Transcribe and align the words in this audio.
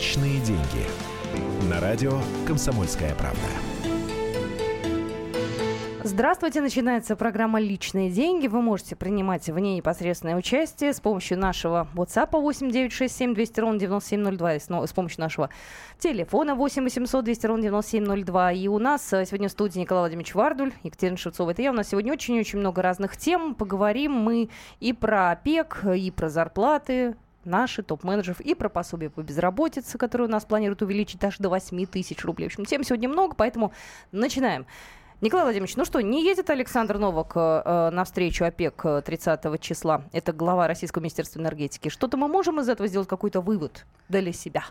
Личные 0.00 0.40
деньги. 0.40 0.86
На 1.70 1.78
радио 1.78 2.12
«Комсомольская 2.46 3.14
правда». 3.16 3.38
Здравствуйте, 6.02 6.62
начинается 6.62 7.16
программа 7.16 7.60
«Личные 7.60 8.08
деньги». 8.10 8.46
Вы 8.46 8.62
можете 8.62 8.96
принимать 8.96 9.46
в 9.50 9.58
ней 9.58 9.76
непосредственное 9.76 10.36
участие 10.36 10.94
с 10.94 11.00
помощью 11.02 11.38
нашего 11.38 11.86
WhatsApp 11.94 12.30
8 12.32 12.70
967 12.70 13.34
200 13.34 13.60
ровно 13.60 13.78
9702 13.78 14.54
и 14.54 14.58
с 14.58 14.92
помощью 14.94 15.20
нашего 15.20 15.50
телефона 15.98 16.54
8 16.54 16.82
800 16.82 17.22
200 17.22 17.46
ровно 17.46 17.62
9702. 17.64 18.52
И 18.52 18.68
у 18.68 18.78
нас 18.78 19.12
э, 19.12 19.26
сегодня 19.26 19.48
в 19.48 19.52
студии 19.52 19.80
Николай 19.80 20.04
Владимирович 20.04 20.34
Вардуль, 20.34 20.72
Екатерина 20.82 21.18
Шевцова. 21.18 21.50
Это 21.50 21.60
я. 21.60 21.72
У 21.72 21.74
нас 21.74 21.90
сегодня 21.90 22.14
очень-очень 22.14 22.58
много 22.58 22.80
разных 22.80 23.18
тем. 23.18 23.54
Поговорим 23.54 24.12
мы 24.12 24.48
и 24.80 24.94
про 24.94 25.32
ОПЕК, 25.32 25.84
и 25.94 26.10
про 26.10 26.30
зарплаты, 26.30 27.16
наши 27.44 27.82
топ-менеджеров 27.82 28.40
и 28.40 28.54
про 28.54 28.68
пособие 28.68 29.10
по 29.10 29.20
безработице, 29.22 29.98
которое 29.98 30.24
у 30.24 30.28
нас 30.28 30.44
планируют 30.44 30.82
увеличить 30.82 31.20
даже 31.20 31.38
до 31.38 31.48
8 31.48 31.86
тысяч 31.86 32.24
рублей. 32.24 32.48
В 32.48 32.52
общем, 32.52 32.64
тем 32.64 32.84
сегодня 32.84 33.08
много, 33.08 33.34
поэтому 33.34 33.72
начинаем. 34.12 34.66
Николай 35.20 35.44
Владимирович, 35.44 35.76
ну 35.76 35.84
что, 35.84 36.00
не 36.00 36.24
едет 36.24 36.48
Александр 36.48 36.96
Новак 36.96 37.32
э, 37.34 37.62
э 37.64 37.90
на 37.90 38.04
встречу 38.04 38.44
ОПЕК 38.44 39.04
30 39.04 39.44
э, 39.44 39.58
числа? 39.58 40.02
Это 40.12 40.32
глава 40.32 40.66
Российского 40.66 41.02
Министерства 41.02 41.40
энергетики. 41.40 41.90
Что-то 41.90 42.16
мы 42.16 42.26
можем 42.26 42.58
из 42.60 42.70
этого 42.70 42.88
сделать 42.88 43.08
какой-то 43.08 43.42
вывод 43.42 43.84
для 44.08 44.32
себя? 44.32 44.64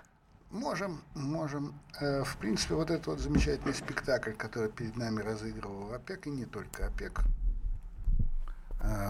Можем, 0.50 1.02
можем. 1.14 1.80
Э, 2.00 2.24
в 2.24 2.36
принципе, 2.38 2.74
вот 2.74 2.90
этот 2.90 3.06
вот 3.06 3.20
замечательный 3.20 3.76
спектакль, 3.76 4.32
который 4.32 4.70
перед 4.70 4.98
нами 4.98 5.22
разыгрывал 5.22 5.94
ОПЕК, 5.94 6.26
и 6.26 6.30
не 6.32 6.46
только 6.46 6.88
ОПЕК, 6.88 7.22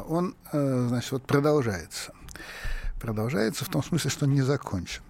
он, 0.09 0.35
значит, 0.51 1.11
вот 1.11 1.23
продолжается 1.23 2.11
продолжается 2.99 3.65
в 3.65 3.69
том 3.69 3.83
смысле, 3.83 4.09
что 4.09 4.27
не 4.27 4.41
закончен. 4.41 5.01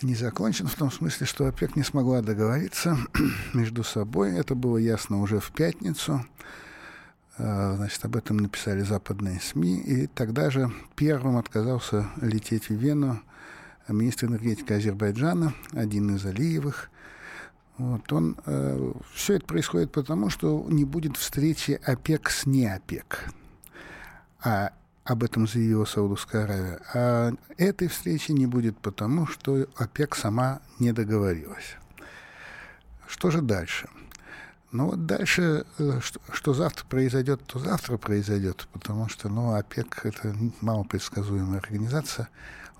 Не 0.00 0.14
закончен 0.14 0.66
в 0.66 0.74
том 0.74 0.90
смысле, 0.90 1.26
что 1.26 1.46
ОПЕК 1.46 1.76
не 1.76 1.82
смогла 1.82 2.22
договориться 2.22 2.96
между 3.54 3.84
собой. 3.84 4.34
Это 4.34 4.54
было 4.54 4.76
ясно 4.76 5.20
уже 5.20 5.38
в 5.38 5.52
пятницу. 5.52 6.24
А, 7.38 7.76
значит, 7.76 8.04
об 8.04 8.16
этом 8.16 8.38
написали 8.38 8.82
западные 8.82 9.40
СМИ. 9.40 9.80
И 9.80 10.06
тогда 10.06 10.50
же 10.50 10.72
первым 10.96 11.36
отказался 11.36 12.08
лететь 12.20 12.68
в 12.68 12.74
Вену 12.74 13.22
министр 13.88 14.26
энергетики 14.26 14.72
Азербайджана, 14.72 15.54
один 15.72 16.14
из 16.16 16.24
Алиевых. 16.24 16.90
Вот 17.78 18.12
он, 18.12 18.36
э, 18.46 18.92
все 19.14 19.34
это 19.34 19.46
происходит 19.46 19.92
потому, 19.92 20.30
что 20.30 20.66
не 20.68 20.84
будет 20.84 21.16
встречи 21.16 21.80
ОПЕК 21.84 22.30
с 22.30 22.46
не 22.46 22.66
ОПЕК. 22.66 23.32
А 24.44 24.72
об 25.04 25.24
этом 25.24 25.48
заявила 25.48 25.84
Саудовская 25.84 26.44
Аравия. 26.44 26.80
А 26.94 27.32
этой 27.56 27.88
встречи 27.88 28.32
не 28.32 28.46
будет 28.46 28.78
потому, 28.78 29.26
что 29.26 29.66
ОПЕК 29.76 30.14
сама 30.14 30.60
не 30.78 30.92
договорилась. 30.92 31.76
Что 33.06 33.30
же 33.30 33.42
дальше? 33.42 33.88
Ну 34.70 34.86
вот 34.86 35.04
дальше, 35.04 35.66
э, 35.78 36.00
что, 36.00 36.20
что 36.32 36.54
завтра 36.54 36.86
произойдет, 36.86 37.42
то 37.46 37.58
завтра 37.58 37.98
произойдет, 37.98 38.66
потому 38.72 39.08
что, 39.08 39.28
ну, 39.28 39.54
ОПЕК— 39.54 40.00
это 40.04 40.34
малопредсказуемая 40.62 41.58
организация. 41.58 42.30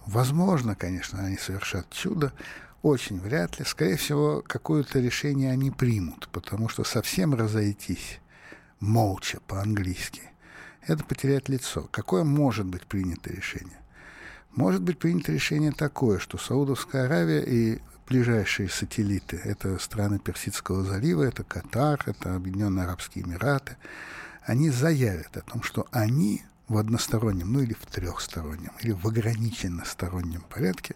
Возможно, 0.07 0.75
конечно, 0.75 1.23
они 1.23 1.37
совершат 1.37 1.91
чудо, 1.91 2.33
очень 2.81 3.21
вряд 3.21 3.59
ли. 3.59 3.67
Скорее 3.67 3.97
всего, 3.97 4.43
какое-то 4.47 5.01
решение 5.01 5.53
они 5.53 5.71
примут, 5.71 6.29
потому 6.33 6.69
что 6.71 6.83
совсем 6.83 7.35
разойтись 7.35 8.21
молча 8.81 9.41
по-английски 9.47 10.32
это 10.87 11.05
потерять 11.05 11.49
лицо. 11.49 11.89
Какое 11.91 12.25
может 12.25 12.67
быть 12.67 12.87
принято 12.87 13.33
решение? 13.33 13.79
Может 14.55 14.83
быть 14.83 14.99
принято 14.99 15.33
решение 15.33 15.73
такое, 15.73 16.19
что 16.19 16.39
Саудовская 16.39 17.07
Аравия 17.07 17.43
и 17.43 17.81
ближайшие 18.07 18.69
сателлиты, 18.69 19.41
это 19.43 19.79
страны 19.79 20.19
Персидского 20.19 20.83
залива, 20.85 21.23
это 21.23 21.45
Катар, 21.45 22.03
это 22.07 22.35
Объединенные 22.35 22.85
Арабские 22.85 23.25
Эмираты, 23.25 23.77
они 24.45 24.71
заявят 24.71 25.37
о 25.37 25.41
том, 25.41 25.63
что 25.63 25.87
они 25.91 26.43
в 26.69 26.77
одностороннем, 26.77 27.53
ну 27.53 27.61
или 27.61 27.75
в 27.75 27.87
трехстороннем, 27.87 28.73
или 28.81 28.93
в 28.93 29.07
ограниченностороннем 29.07 30.43
порядке 30.43 30.95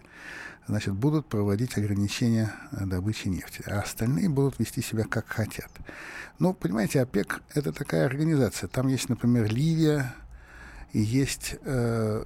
значит, 0.67 0.93
будут 0.93 1.27
проводить 1.27 1.77
ограничения 1.77 2.53
э, 2.71 2.85
добычи 2.85 3.27
нефти, 3.27 3.63
а 3.65 3.79
остальные 3.79 4.29
будут 4.29 4.59
вести 4.59 4.81
себя 4.81 5.05
как 5.05 5.27
хотят. 5.27 5.71
Ну, 6.39 6.53
понимаете, 6.53 7.01
ОПЕК— 7.01 7.41
это 7.53 7.71
такая 7.71 8.05
организация. 8.05 8.67
Там 8.67 8.87
есть, 8.87 9.09
например, 9.09 9.51
Ливия, 9.51 10.13
и 10.93 11.01
есть 11.01 11.55
э, 11.61 12.23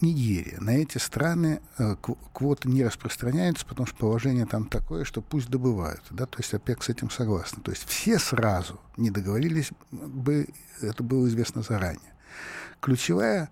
Нигерия. 0.00 0.60
На 0.60 0.70
эти 0.70 0.98
страны 0.98 1.60
э, 1.78 1.96
квоты 2.32 2.68
не 2.68 2.84
распространяются, 2.84 3.64
потому 3.66 3.86
что 3.86 3.96
положение 3.96 4.46
там 4.46 4.66
такое, 4.66 5.04
что 5.04 5.22
пусть 5.22 5.48
добывают. 5.48 6.02
Да? 6.10 6.26
То 6.26 6.38
есть 6.38 6.52
ОПЕК 6.54 6.82
с 6.82 6.88
этим 6.88 7.10
согласна. 7.10 7.62
То 7.62 7.70
есть 7.70 7.86
все 7.86 8.18
сразу 8.18 8.80
не 8.96 9.10
договорились 9.10 9.70
бы, 9.90 10.48
это 10.80 11.02
было 11.02 11.28
известно 11.28 11.62
заранее. 11.62 12.13
Ключевая, 12.80 13.50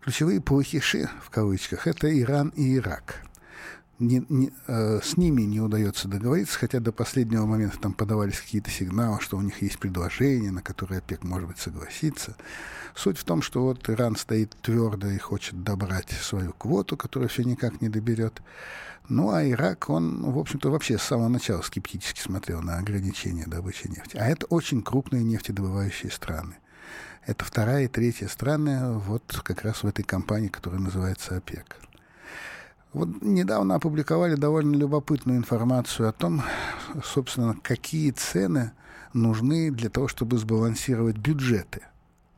ключевые 0.00 0.40
плохиши, 0.40 1.08
в 1.22 1.30
кавычках, 1.30 1.86
это 1.86 2.08
Иран 2.20 2.48
и 2.50 2.76
Ирак 2.76 3.24
не, 3.98 4.24
не, 4.28 4.52
э, 4.66 5.00
с 5.02 5.16
ними 5.16 5.42
не 5.42 5.60
удается 5.60 6.08
договориться, 6.08 6.58
хотя 6.58 6.80
до 6.80 6.92
последнего 6.92 7.46
момента 7.46 7.78
там 7.78 7.92
подавались 7.92 8.40
какие-то 8.40 8.70
сигналы, 8.70 9.20
что 9.20 9.36
у 9.36 9.40
них 9.40 9.62
есть 9.62 9.78
предложение, 9.78 10.50
на 10.50 10.62
которое 10.62 10.98
ОПЕК, 10.98 11.24
может 11.24 11.48
быть, 11.48 11.58
согласится. 11.58 12.36
Суть 12.94 13.18
в 13.18 13.24
том, 13.24 13.42
что 13.42 13.62
вот 13.62 13.88
Иран 13.88 14.16
стоит 14.16 14.56
твердо 14.62 15.08
и 15.08 15.18
хочет 15.18 15.62
добрать 15.62 16.10
свою 16.10 16.52
квоту, 16.52 16.96
которую 16.96 17.28
все 17.28 17.44
никак 17.44 17.80
не 17.80 17.88
доберет. 17.88 18.42
Ну, 19.08 19.30
а 19.30 19.44
Ирак, 19.44 19.90
он, 19.90 20.30
в 20.30 20.38
общем-то, 20.38 20.70
вообще 20.70 20.98
с 20.98 21.02
самого 21.02 21.28
начала 21.28 21.62
скептически 21.62 22.20
смотрел 22.20 22.62
на 22.62 22.78
ограничения 22.78 23.46
добычи 23.46 23.88
нефти. 23.88 24.16
А 24.16 24.26
это 24.26 24.46
очень 24.46 24.82
крупные 24.82 25.22
нефтедобывающие 25.24 26.10
страны. 26.10 26.56
Это 27.26 27.42
вторая 27.44 27.84
и 27.84 27.88
третья 27.88 28.28
страны 28.28 28.98
вот 28.98 29.40
как 29.42 29.62
раз 29.62 29.82
в 29.82 29.86
этой 29.86 30.02
компании, 30.02 30.48
которая 30.48 30.80
называется 30.80 31.36
ОПЕК. 31.36 31.76
Вот 32.92 33.22
недавно 33.22 33.76
опубликовали 33.76 34.34
довольно 34.34 34.76
любопытную 34.76 35.38
информацию 35.38 36.08
о 36.08 36.12
том, 36.12 36.42
собственно, 37.02 37.56
какие 37.62 38.10
цены 38.10 38.72
нужны 39.14 39.70
для 39.70 39.88
того, 39.88 40.06
чтобы 40.06 40.36
сбалансировать 40.36 41.16
бюджеты 41.16 41.82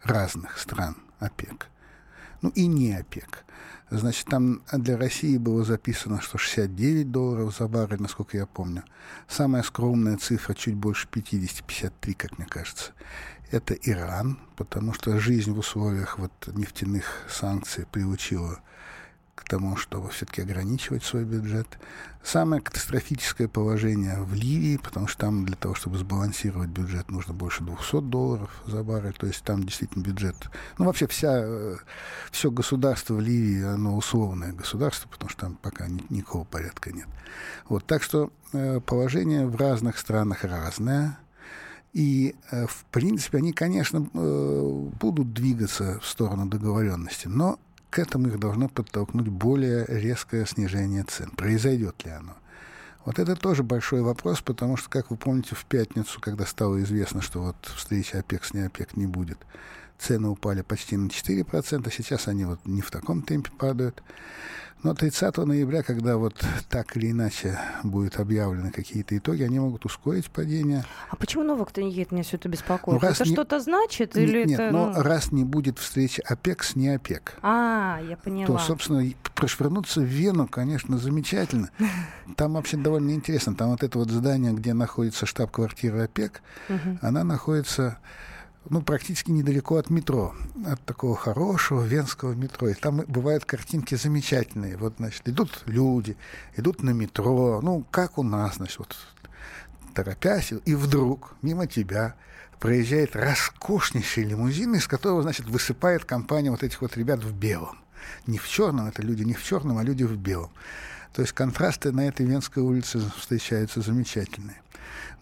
разных 0.03 0.57
стран 0.57 0.97
ОПЕК. 1.19 1.67
Ну 2.43 2.51
и 2.51 2.67
не 2.69 2.95
ОПЕК. 2.95 3.45
Значит, 3.91 4.27
там 4.27 4.63
для 4.73 4.97
России 4.97 5.37
было 5.37 5.65
записано, 5.65 6.21
что 6.21 6.39
69 6.39 7.11
долларов 7.11 7.57
за 7.57 7.69
баррель, 7.69 8.03
насколько 8.03 8.37
я 8.37 8.47
помню. 8.47 8.83
Самая 9.29 9.63
скромная 9.63 10.17
цифра, 10.17 10.55
чуть 10.55 10.75
больше 10.75 11.07
50, 11.09 11.65
53, 11.65 12.15
как 12.15 12.39
мне 12.39 12.47
кажется. 12.49 12.93
Это 13.51 13.75
Иран, 13.75 14.39
потому 14.57 14.93
что 14.93 15.19
жизнь 15.21 15.53
в 15.53 15.59
условиях 15.59 16.19
вот 16.19 16.33
нефтяных 16.49 17.05
санкций 17.29 17.87
приучила 17.87 18.61
к 19.37 19.45
тому, 19.45 19.77
чтобы 19.77 20.09
все-таки 20.09 20.43
ограничивать 20.43 21.05
свой 21.05 21.25
бюджет. 21.25 21.79
Самое 22.25 22.61
катастрофическое 22.61 23.47
положение 23.47 24.21
в 24.21 24.35
Ливии, 24.35 24.79
потому 24.79 25.07
что 25.07 25.21
там 25.21 25.45
для 25.45 25.55
того, 25.55 25.77
чтобы 25.77 25.99
сбалансировать 25.99 26.71
бюджет, 26.71 27.09
нужно 27.09 27.35
больше 27.35 27.63
200 27.63 28.01
долларов 28.01 28.51
за 28.67 28.83
баррель. 28.83 29.13
То 29.13 29.29
есть 29.29 29.45
там 29.45 29.63
действительно 29.63 30.03
бюджет... 30.03 30.35
Ну, 30.79 30.87
вообще 30.87 31.07
вся, 31.07 31.39
э, 31.39 31.77
все 32.33 32.51
государство 32.51 33.15
в 33.15 33.21
Ливии, 33.21 33.63
оно 33.63 33.97
условное 33.97 34.53
государство, 34.53 35.09
потому 35.09 35.31
что 35.31 35.43
там 35.43 35.55
пока 35.55 35.87
ни, 35.87 36.03
никакого 36.09 36.45
порядка 36.45 36.91
нет. 36.91 37.07
Вот, 37.69 37.87
так 37.87 38.03
что 38.03 38.33
э, 38.53 38.81
положение 38.81 39.47
в 39.47 39.55
разных 39.55 39.99
странах 39.99 40.43
разное. 40.43 41.19
И, 41.97 42.35
э, 42.51 42.67
в 42.67 42.85
принципе, 42.91 43.39
они, 43.39 43.55
конечно, 43.55 44.01
будут 44.03 45.33
двигаться 45.33 45.99
в 46.01 46.07
сторону 46.07 46.45
договоренности, 46.45 47.27
но 47.27 47.59
к 47.89 47.99
этому 47.99 48.29
их 48.29 48.39
должно 48.39 48.69
подтолкнуть 48.69 49.29
более 49.29 49.87
резкое 49.89 50.45
снижение 50.45 51.05
цен. 51.05 51.31
Произойдет 51.31 52.05
ли 52.05 52.11
оно? 52.11 52.37
Вот 53.07 53.19
это 53.19 53.35
тоже 53.35 53.63
большой 53.63 54.03
вопрос, 54.03 54.43
потому 54.43 54.77
что, 54.77 54.91
как 54.91 55.11
вы 55.11 55.17
помните, 55.17 55.55
в 55.55 55.65
пятницу, 55.65 56.21
когда 56.21 56.45
стало 56.45 56.83
известно, 56.83 57.23
что 57.23 57.41
вот 57.41 57.57
встреча 57.75 58.19
ОПЕК 58.19 58.45
с 58.45 58.53
НЕОПЕК 58.53 58.95
не 58.99 59.07
будет, 59.07 59.39
цены 59.99 60.29
упали 60.29 60.63
почти 60.63 60.97
на 60.97 61.09
4%, 61.09 61.93
сейчас 61.93 62.29
они 62.29 62.45
вот 62.45 62.61
не 62.65 62.81
в 62.81 62.91
таком 62.91 63.23
темпе 63.23 63.51
падают. 63.59 64.03
Но 64.83 64.95
30 64.95 65.37
ноября, 65.39 65.83
когда 65.83 66.17
вот 66.17 66.35
так 66.69 66.97
или 66.97 67.11
иначе 67.11 67.59
будут 67.83 68.21
объявлены 68.21 68.71
какие-то 68.71 69.17
итоги, 69.17 69.43
они 69.43 69.59
могут 69.59 69.85
ускорить 69.85 70.31
падение. 70.31 70.85
А 71.11 71.17
почему 71.17 71.43
Новак-то 71.45 71.83
не 71.83 71.91
едет? 71.91 72.13
Меня 72.13 72.23
все 72.23 72.37
это 72.37 72.49
беспокоит. 72.49 73.03
Ну, 73.03 73.09
это 73.09 73.25
не... 73.25 73.33
что-то 73.33 73.59
значит? 73.59 74.15
Нет, 74.15 74.29
или 74.29 74.45
нет 74.45 74.61
это, 74.61 74.71
но 74.71 74.91
ну... 74.91 75.03
раз 75.03 75.33
не 75.33 75.45
будет 75.45 75.79
встречи 75.79 76.23
ОПЕК 76.25 76.63
с 76.63 76.77
не 76.77 76.91
ОПЕК, 76.91 77.39
а, 77.43 78.01
я 78.09 78.17
поняла. 78.17 78.47
то, 78.47 78.59
собственно, 78.59 79.05
прошвырнуться 79.35 80.01
в 80.01 80.05
Вену, 80.05 80.47
конечно, 80.47 80.99
замечательно. 80.99 81.71
Там 82.37 82.53
вообще 82.53 82.77
довольно 82.77 83.13
интересно. 83.13 83.55
Там 83.55 83.71
вот 83.71 83.83
это 83.83 83.99
вот 83.99 84.11
здание, 84.11 84.53
где 84.53 84.75
находится 84.75 85.27
штаб-квартира 85.27 86.05
ОПЕК, 86.05 86.43
угу. 86.69 86.99
она 87.01 87.25
находится 87.25 87.99
ну, 88.69 88.83
практически 88.83 89.31
недалеко 89.31 89.77
от 89.77 89.91
метро, 89.91 90.35
от 90.67 90.85
такого 90.85 91.17
хорошего 91.17 91.85
венского 91.85 92.33
метро. 92.35 92.69
И 92.69 92.75
там 92.75 93.03
бывают 93.07 93.45
картинки 93.45 93.95
замечательные. 93.95 94.77
Вот, 94.77 94.95
значит, 94.99 95.29
идут 95.29 95.63
люди, 95.67 96.17
идут 96.57 96.83
на 96.83 96.91
метро, 96.91 97.61
ну, 97.63 97.85
как 97.91 98.19
у 98.19 98.23
нас, 98.23 98.57
значит, 98.57 98.79
вот, 98.79 98.97
торопясь, 99.95 100.53
и 100.65 100.75
вдруг 100.75 101.35
мимо 101.43 101.67
тебя 101.67 102.15
проезжает 102.61 103.15
роскошнейший 103.15 104.25
лимузин, 104.25 104.75
из 104.75 104.87
которого, 104.87 105.23
значит, 105.23 105.47
высыпает 105.47 106.05
компания 106.05 106.51
вот 106.51 106.63
этих 106.63 106.81
вот 106.81 106.97
ребят 106.97 107.23
в 107.23 107.33
белом. 107.33 107.79
Не 108.27 108.39
в 108.39 108.49
черном, 108.49 108.87
это 108.87 109.03
люди 109.03 109.23
не 109.23 109.35
в 109.35 109.43
черном, 109.43 109.79
а 109.79 109.83
люди 109.83 110.05
в 110.05 110.17
белом. 110.17 110.51
То 111.13 111.23
есть 111.23 111.33
контрасты 111.33 111.93
на 111.93 112.09
этой 112.09 112.27
Венской 112.27 112.63
улице 112.63 113.01
встречаются 113.17 113.81
замечательные. 113.81 114.61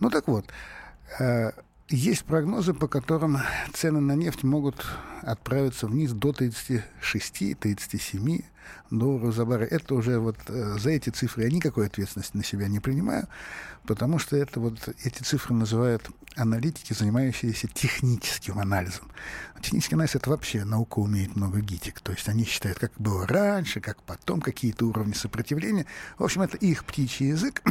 Ну 0.01 0.11
так 0.11 0.27
вот, 0.27 0.47
э, 1.21 1.53
есть 1.89 2.25
прогнозы, 2.25 2.73
по 2.73 2.89
которым 2.89 3.39
цены 3.73 4.01
на 4.01 4.13
нефть 4.13 4.43
могут 4.43 4.87
отправиться 5.23 5.87
вниз 5.87 6.13
до 6.13 6.31
36-37 6.31 8.45
долларов 8.91 9.35
за 9.35 9.45
баррель. 9.45 9.69
Это 9.69 9.95
уже 9.95 10.19
вот 10.19 10.37
э, 10.49 10.79
за 10.79 10.91
эти 10.91 11.11
цифры 11.11 11.45
я 11.45 11.51
никакой 11.51 11.87
ответственности 11.87 12.37
на 12.37 12.45
себя 12.45 12.69
не 12.69 12.81
принимаю, 12.81 13.29
потому 13.87 14.19
что 14.19 14.37
это 14.37 14.61
вот 14.61 14.89
эти 15.05 15.23
цифры 15.23 15.55
называют 15.55 16.09
аналитики, 16.37 16.95
занимающиеся 16.95 17.69
техническим 17.69 18.59
анализом. 18.59 19.11
Технический 19.61 19.95
анализ 19.95 20.15
это 20.15 20.31
вообще 20.31 20.65
наука 20.65 21.01
умеет 21.01 21.37
много 21.37 21.61
гитик. 21.61 22.01
То 22.01 22.13
есть 22.13 22.29
они 22.29 22.45
считают, 22.45 22.79
как 22.79 22.93
было 22.99 23.27
раньше, 23.27 23.81
как 23.81 24.03
потом, 24.03 24.41
какие-то 24.41 24.87
уровни 24.87 25.13
сопротивления. 25.13 25.87
В 26.19 26.25
общем, 26.25 26.43
это 26.43 26.57
их 26.57 26.85
птичий 26.85 27.29
язык. 27.29 27.63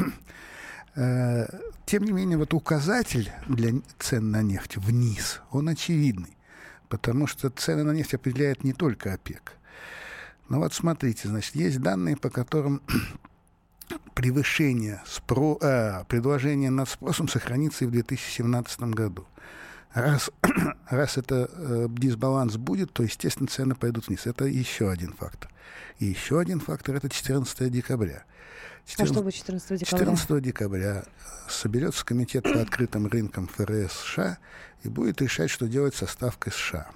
Тем 1.85 2.03
не 2.03 2.11
менее, 2.11 2.37
вот 2.37 2.53
указатель 2.53 3.31
для 3.47 3.73
цен 3.99 4.31
на 4.31 4.41
нефть 4.41 4.77
вниз, 4.77 5.41
он 5.51 5.69
очевидный, 5.69 6.37
потому 6.89 7.27
что 7.27 7.49
цены 7.49 7.83
на 7.83 7.91
нефть 7.91 8.13
определяет 8.13 8.63
не 8.63 8.73
только 8.73 9.13
ОПЕК. 9.13 9.57
Ну 10.49 10.59
вот 10.59 10.73
смотрите, 10.73 11.27
значит, 11.27 11.55
есть 11.55 11.79
данные, 11.79 12.17
по 12.17 12.29
которым 12.29 12.81
превышение 14.13 15.01
спро, 15.05 15.57
э, 15.61 16.03
предложения 16.07 16.69
над 16.69 16.89
спросом 16.89 17.27
сохранится 17.27 17.85
и 17.85 17.87
в 17.87 17.91
2017 17.91 18.81
году. 18.81 19.25
Раз, 19.93 20.31
раз 20.89 21.17
это 21.17 21.49
э, 21.51 21.87
дисбаланс 21.89 22.57
будет, 22.57 22.91
то, 22.93 23.03
естественно, 23.03 23.47
цены 23.47 23.75
пойдут 23.75 24.07
вниз. 24.07 24.25
Это 24.25 24.45
еще 24.45 24.89
один 24.89 25.13
фактор. 25.13 25.51
И 25.99 26.05
еще 26.05 26.39
один 26.39 26.59
фактор– 26.59 26.95
это 26.97 27.09
14 27.09 27.71
декабря. 27.71 28.23
14, 28.85 28.99
а 28.99 29.13
что 29.13 29.23
будет 29.23 29.35
14 29.35 29.79
декабря? 29.79 30.05
14 30.05 30.43
декабря 30.43 31.03
соберется 31.47 32.05
комитет 32.05 32.43
по 32.43 32.61
открытым 32.61 33.07
рынкам 33.07 33.47
ФРС 33.47 33.93
США 33.93 34.37
и 34.83 34.89
будет 34.89 35.21
решать, 35.21 35.49
что 35.49 35.67
делать 35.67 35.95
со 35.95 36.05
ставкой 36.07 36.51
США. 36.51 36.87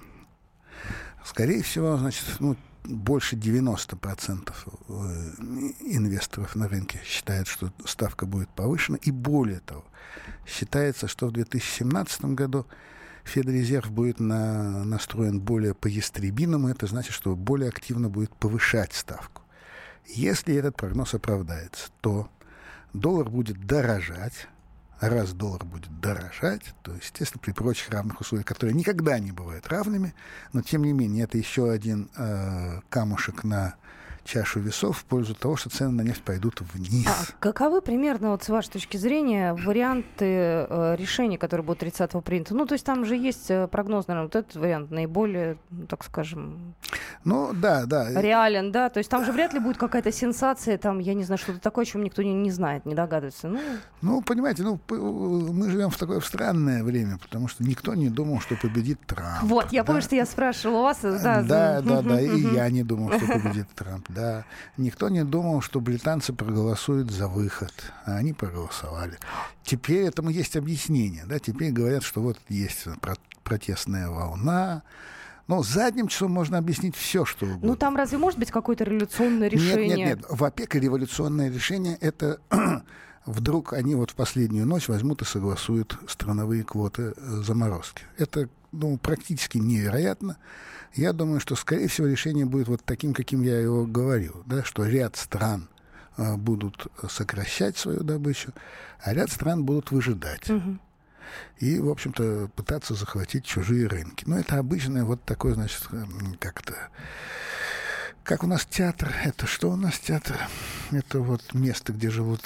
Скорее 1.24 1.62
всего, 1.62 1.96
значит, 1.96 2.24
ну, 2.40 2.56
больше 2.88 3.36
90% 3.36 4.52
э, 4.88 4.92
инвесторов 5.80 6.56
на 6.56 6.68
рынке 6.68 7.00
считают, 7.04 7.46
что 7.46 7.72
ставка 7.84 8.26
будет 8.26 8.48
повышена. 8.48 8.98
И 9.02 9.10
более 9.10 9.60
того, 9.60 9.84
считается, 10.46 11.06
что 11.06 11.26
в 11.28 11.32
2017 11.32 12.24
году 12.26 12.66
Федрезерв 13.24 13.90
будет 13.90 14.20
на, 14.20 14.84
настроен 14.84 15.40
более 15.40 15.74
по-ястребиному. 15.74 16.68
Это 16.68 16.86
значит, 16.86 17.12
что 17.12 17.36
более 17.36 17.68
активно 17.68 18.08
будет 18.08 18.34
повышать 18.34 18.94
ставку. 18.94 19.42
Если 20.06 20.54
этот 20.54 20.76
прогноз 20.76 21.12
оправдается, 21.12 21.90
то 22.00 22.30
доллар 22.94 23.28
будет 23.28 23.66
дорожать, 23.66 24.48
раз 25.00 25.32
доллар 25.32 25.64
будет 25.64 26.00
дорожать, 26.00 26.74
то, 26.82 26.92
естественно, 26.94 27.40
при 27.40 27.52
прочих 27.52 27.90
равных 27.90 28.20
условиях, 28.20 28.46
которые 28.46 28.74
никогда 28.74 29.18
не 29.18 29.32
бывают 29.32 29.68
равными, 29.68 30.14
но, 30.52 30.62
тем 30.62 30.82
не 30.82 30.92
менее, 30.92 31.24
это 31.24 31.38
еще 31.38 31.70
один 31.70 32.10
э, 32.16 32.80
камушек 32.88 33.44
на 33.44 33.74
чашу 34.28 34.60
весов 34.60 34.98
в 34.98 35.04
пользу 35.04 35.34
того, 35.34 35.56
что 35.56 35.70
цены 35.70 35.90
на 35.90 36.02
нефть 36.02 36.22
пойдут 36.22 36.60
вниз. 36.74 37.06
А 37.06 37.32
каковы 37.40 37.80
примерно, 37.80 38.30
вот 38.30 38.44
с 38.44 38.48
вашей 38.48 38.70
точки 38.70 38.96
зрения, 38.98 39.54
варианты 39.54 40.66
э, 40.68 40.96
решений, 40.98 41.38
которые 41.38 41.64
будут 41.64 41.82
30-го 41.82 42.20
приняты? 42.20 42.54
Ну, 42.54 42.66
то 42.66 42.74
есть 42.74 42.84
там 42.84 43.06
же 43.06 43.16
есть 43.16 43.50
э, 43.50 43.66
прогноз, 43.68 44.06
наверное, 44.06 44.26
вот 44.26 44.36
этот 44.36 44.54
вариант 44.56 44.90
наиболее, 44.90 45.56
ну, 45.70 45.86
так 45.86 46.04
скажем, 46.04 46.74
ну, 47.24 47.52
да, 47.54 47.86
да. 47.86 48.20
реален, 48.20 48.70
да? 48.70 48.90
То 48.90 48.98
есть 48.98 49.10
там 49.10 49.24
же 49.24 49.32
вряд 49.32 49.54
ли 49.54 49.60
будет 49.60 49.78
какая-то 49.78 50.12
сенсация, 50.12 50.76
там, 50.76 50.98
я 50.98 51.14
не 51.14 51.24
знаю, 51.24 51.38
что-то 51.38 51.58
такое, 51.58 51.84
о 51.84 51.86
чем 51.86 52.04
никто 52.04 52.22
не, 52.22 52.34
не 52.34 52.50
знает, 52.50 52.84
не 52.84 52.94
догадывается. 52.94 53.48
Ну... 53.48 53.60
ну, 54.02 54.22
понимаете, 54.22 54.62
ну, 54.62 54.78
мы 54.88 55.70
живем 55.70 55.88
в 55.88 55.96
такое 55.96 56.20
странное 56.20 56.84
время, 56.84 57.18
потому 57.18 57.48
что 57.48 57.64
никто 57.64 57.94
не 57.94 58.10
думал, 58.10 58.40
что 58.40 58.56
победит 58.56 59.00
Трамп. 59.06 59.44
Вот, 59.44 59.72
я 59.72 59.82
да? 59.82 59.86
помню, 59.86 60.02
что 60.02 60.16
я 60.16 60.26
спрашивала 60.26 60.78
у 60.78 60.82
вас. 60.82 60.98
Да, 61.00 61.42
да, 61.42 61.80
да, 61.80 62.02
да, 62.02 62.20
и 62.20 62.40
я 62.54 62.68
не 62.68 62.82
думал, 62.82 63.12
что 63.12 63.26
победит 63.26 63.68
Трамп 63.74 64.04
да. 64.18 64.44
Никто 64.76 65.08
не 65.08 65.24
думал, 65.24 65.60
что 65.60 65.80
британцы 65.80 66.32
проголосуют 66.32 67.10
за 67.10 67.28
выход, 67.28 67.72
а 68.04 68.16
они 68.16 68.32
проголосовали. 68.32 69.18
Теперь 69.62 70.06
этому 70.06 70.30
есть 70.30 70.56
объяснение, 70.56 71.24
да, 71.26 71.38
теперь 71.38 71.72
говорят, 71.72 72.02
что 72.02 72.20
вот 72.20 72.38
есть 72.48 72.86
протестная 73.44 74.08
волна, 74.08 74.82
но 75.46 75.62
задним 75.62 76.08
числом 76.08 76.32
можно 76.32 76.58
объяснить 76.58 76.96
все, 76.96 77.24
что 77.24 77.46
угодно. 77.46 77.68
Ну, 77.68 77.76
там 77.76 77.96
разве 77.96 78.18
может 78.18 78.38
быть 78.38 78.50
какое-то 78.50 78.84
революционное 78.84 79.48
решение? 79.48 79.88
Нет, 79.88 79.98
нет, 79.98 80.18
нет. 80.18 80.26
В 80.28 80.44
ОПЕК 80.44 80.74
революционное 80.74 81.50
решение— 81.50 81.96
это 82.00 82.40
вдруг 83.24 83.72
они 83.72 83.94
вот 83.94 84.10
в 84.10 84.14
последнюю 84.14 84.66
ночь 84.66 84.88
возьмут 84.88 85.22
и 85.22 85.24
согласуют 85.24 85.96
страновые 86.08 86.64
квоты 86.64 87.14
э, 87.16 87.42
заморозки. 87.42 88.02
Это 88.18 88.48
ну, 88.72 88.98
практически 88.98 89.58
невероятно. 89.58 90.36
Я 90.94 91.12
думаю, 91.12 91.40
что, 91.40 91.54
скорее 91.54 91.88
всего, 91.88 92.06
решение 92.06 92.46
будет 92.46 92.68
вот 92.68 92.82
таким, 92.84 93.14
каким 93.14 93.42
я 93.42 93.60
его 93.60 93.86
говорил, 93.86 94.42
да, 94.46 94.64
что 94.64 94.86
ряд 94.86 95.16
стран 95.16 95.68
а, 96.16 96.36
будут 96.36 96.86
сокращать 97.08 97.76
свою 97.76 98.02
добычу, 98.02 98.52
а 99.00 99.12
ряд 99.14 99.30
стран 99.30 99.64
будут 99.64 99.90
выжидать. 99.90 100.48
Угу. 100.48 100.78
И, 101.58 101.78
в 101.78 101.88
общем-то, 101.88 102.50
пытаться 102.56 102.94
захватить 102.94 103.44
чужие 103.44 103.86
рынки. 103.86 104.24
Но 104.26 104.38
это 104.38 104.58
обычное 104.58 105.04
вот 105.04 105.22
такое, 105.24 105.54
значит, 105.54 105.86
как-то... 106.38 106.74
Как 108.28 108.44
у 108.44 108.46
нас 108.46 108.66
театр, 108.66 109.10
это 109.24 109.46
что 109.46 109.70
у 109.70 109.76
нас 109.76 109.98
театр? 109.98 110.36
Это 110.90 111.20
вот 111.20 111.54
место, 111.54 111.94
где 111.94 112.10
живут, 112.10 112.42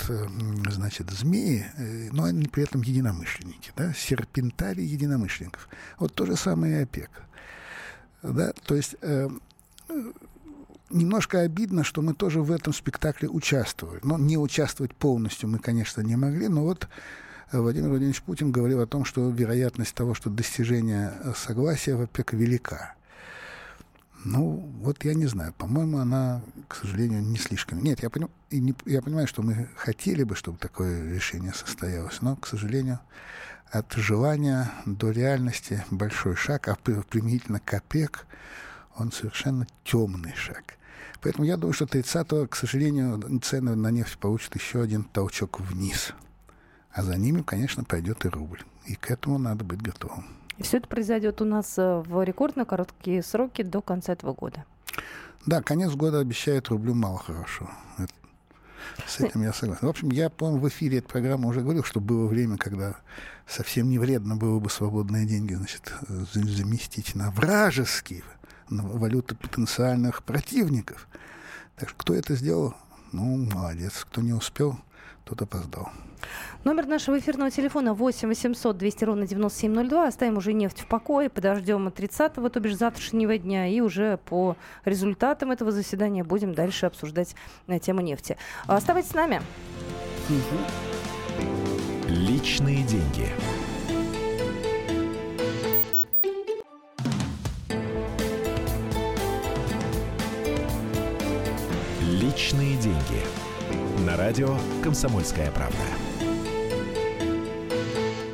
значит, 0.70 1.10
змеи, 1.10 1.66
э, 1.76 2.08
но 2.12 2.22
они 2.22 2.46
при 2.46 2.62
этом 2.62 2.82
единомышленники, 2.82 3.72
да, 3.76 3.92
серпентарий 3.92 4.84
единомышленников. 4.84 5.68
Вот 5.98 6.14
то 6.14 6.24
же 6.24 6.36
самое 6.36 6.78
и 6.78 6.82
ОПЕК. 6.84 7.10
Да? 8.22 8.52
То 8.64 8.76
есть 8.76 8.94
э, 9.02 9.28
немножко 10.88 11.40
обидно, 11.40 11.82
что 11.82 12.00
мы 12.00 12.14
тоже 12.14 12.42
в 12.42 12.52
этом 12.52 12.72
спектакле 12.72 13.28
участвовали. 13.28 13.98
Но 14.04 14.18
не 14.18 14.38
участвовать 14.38 14.94
полностью 14.94 15.48
мы, 15.48 15.58
конечно, 15.58 16.00
не 16.00 16.14
могли, 16.14 16.46
но 16.46 16.62
вот 16.62 16.86
Владимир 17.50 17.88
Владимирович 17.88 18.22
Путин 18.22 18.52
говорил 18.52 18.82
о 18.82 18.86
том, 18.86 19.04
что 19.04 19.28
вероятность 19.30 19.96
того, 19.96 20.14
что 20.14 20.30
достижение 20.30 21.12
согласия 21.34 21.96
в 21.96 22.02
ОПЕК 22.02 22.34
велика. 22.34 22.94
Ну, 24.24 24.72
вот 24.80 25.04
я 25.04 25.14
не 25.14 25.26
знаю. 25.26 25.52
По-моему, 25.52 25.98
она, 25.98 26.42
к 26.68 26.76
сожалению, 26.76 27.22
не 27.22 27.38
слишком. 27.38 27.82
Нет, 27.82 28.02
я, 28.02 28.10
поним... 28.10 28.30
не... 28.50 28.74
я 28.86 29.02
понимаю, 29.02 29.26
что 29.26 29.42
мы 29.42 29.68
хотели 29.76 30.22
бы, 30.22 30.36
чтобы 30.36 30.58
такое 30.58 31.12
решение 31.12 31.52
состоялось, 31.52 32.22
но, 32.22 32.36
к 32.36 32.46
сожалению, 32.46 33.00
от 33.70 33.92
желания 33.94 34.70
до 34.86 35.10
реальности 35.10 35.84
большой 35.90 36.36
шаг, 36.36 36.68
а 36.68 36.76
применительно 36.76 37.58
к 37.58 37.64
он 38.96 39.10
совершенно 39.10 39.66
темный 39.84 40.34
шаг. 40.34 40.74
Поэтому 41.20 41.44
я 41.44 41.56
думаю, 41.56 41.72
что 41.72 41.86
30-го, 41.86 42.46
к 42.46 42.56
сожалению, 42.56 43.40
цены 43.40 43.74
на 43.74 43.90
нефть 43.90 44.18
получат 44.18 44.54
еще 44.54 44.82
один 44.82 45.04
толчок 45.04 45.60
вниз. 45.60 46.12
А 46.90 47.02
за 47.02 47.16
ними, 47.16 47.42
конечно, 47.42 47.84
пойдет 47.84 48.24
и 48.24 48.28
рубль. 48.28 48.62
И 48.86 48.96
к 48.96 49.10
этому 49.10 49.38
надо 49.38 49.64
быть 49.64 49.80
готовым. 49.80 50.26
Все 50.58 50.78
это 50.78 50.88
произойдет 50.88 51.40
у 51.40 51.44
нас 51.44 51.78
э, 51.78 52.02
в 52.06 52.22
рекордно 52.22 52.64
короткие 52.64 53.22
сроки 53.22 53.62
до 53.62 53.80
конца 53.80 54.12
этого 54.12 54.32
года. 54.34 54.64
Да, 55.46 55.62
конец 55.62 55.92
года 55.92 56.20
обещает 56.20 56.68
рублю 56.68 56.94
мало 56.94 57.18
хорошего. 57.18 57.70
Это 57.98 58.12
с 59.06 59.20
этим 59.20 59.42
я 59.42 59.52
согласен. 59.52 59.86
В 59.86 59.90
общем, 59.90 60.10
я, 60.10 60.30
по-моему, 60.30 60.60
в 60.60 60.68
эфире 60.68 60.98
этой 60.98 61.08
программы 61.08 61.48
уже 61.48 61.60
говорил, 61.60 61.82
что 61.82 62.00
было 62.00 62.26
время, 62.26 62.56
когда 62.58 62.96
совсем 63.46 63.88
не 63.88 63.98
вредно 63.98 64.36
было 64.36 64.60
бы 64.60 64.70
свободные 64.70 65.26
деньги 65.26 65.54
значит, 65.54 65.92
заместить 66.08 67.14
на 67.14 67.30
вражеские, 67.30 68.22
на 68.68 68.82
валюты 68.82 69.34
потенциальных 69.34 70.22
противников. 70.22 71.08
Так 71.76 71.88
что 71.88 71.98
кто 71.98 72.14
это 72.14 72.34
сделал? 72.36 72.74
Ну, 73.12 73.36
молодец. 73.36 74.06
Кто 74.08 74.20
не 74.20 74.32
успел, 74.32 74.78
тот 75.24 75.42
опоздал. 75.42 75.90
Номер 76.64 76.86
нашего 76.86 77.18
эфирного 77.18 77.50
телефона 77.50 77.94
8 77.94 78.28
800 78.28 78.76
200 78.76 79.04
ровно 79.04 79.26
9702. 79.26 80.06
Оставим 80.06 80.36
уже 80.36 80.52
нефть 80.52 80.80
в 80.80 80.86
покое, 80.86 81.28
подождем 81.28 81.88
30-го, 81.88 82.48
то 82.48 82.60
бишь 82.60 82.76
завтрашнего 82.76 83.36
дня, 83.36 83.66
и 83.66 83.80
уже 83.80 84.18
по 84.18 84.56
результатам 84.84 85.50
этого 85.50 85.72
заседания 85.72 86.22
будем 86.22 86.54
дальше 86.54 86.86
обсуждать 86.86 87.34
э, 87.66 87.78
тему 87.80 88.00
нефти. 88.00 88.36
Оставайтесь 88.66 89.10
с 89.10 89.14
нами. 89.14 89.42
Личные 92.08 92.84
деньги. 92.84 93.28
Личные 102.00 102.76
деньги. 102.76 103.51
На 104.06 104.16
радио 104.16 104.56
«Комсомольская 104.82 105.48
правда». 105.52 105.76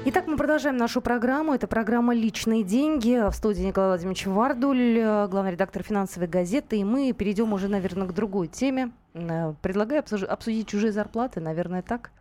Итак, 0.07 0.27
мы 0.27 0.39
продолжаем 0.39 0.79
нашу 0.79 1.03
программу. 1.03 1.53
Это 1.53 1.67
программа 1.67 2.15
«Личные 2.15 2.63
деньги». 2.63 3.29
В 3.31 3.35
студии 3.35 3.65
Николай 3.65 3.91
Владимирович 3.91 4.25
Вардуль, 4.25 4.99
главный 5.29 5.53
редактор 5.53 5.83
финансовой 5.83 6.27
газеты. 6.27 6.79
И 6.79 6.85
мы 6.85 7.13
перейдем 7.13 7.53
уже, 7.53 7.69
наверное, 7.69 8.09
к 8.09 8.15
другой 8.15 8.49
теме. 8.49 8.93
Э, 9.13 9.53
предлагаю 9.61 10.03
обсудить 10.29 10.69
чужие 10.69 10.91
зарплаты, 10.91 11.41
наверное, 11.41 11.83
так. 11.83 12.13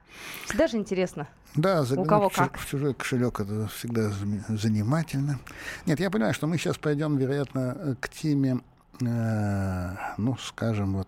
Всегда 0.43 0.67
же 0.67 0.75
интересно. 0.75 1.29
Да, 1.55 1.83
заглянуть 1.83 2.07
У 2.07 2.09
кого 2.09 2.29
как. 2.29 2.57
в 2.57 2.69
чужой 2.69 2.93
кошелек 2.93 3.39
это 3.39 3.67
всегда 3.67 4.09
занимательно. 4.49 5.39
Нет, 5.85 6.01
я 6.01 6.11
понимаю, 6.11 6.33
что 6.33 6.47
мы 6.47 6.57
сейчас 6.57 6.77
пойдем, 6.77 7.15
вероятно, 7.15 7.95
к 8.01 8.09
теме, 8.09 8.59
э, 8.99 9.89
ну, 10.17 10.35
скажем, 10.37 10.97
вот 10.97 11.07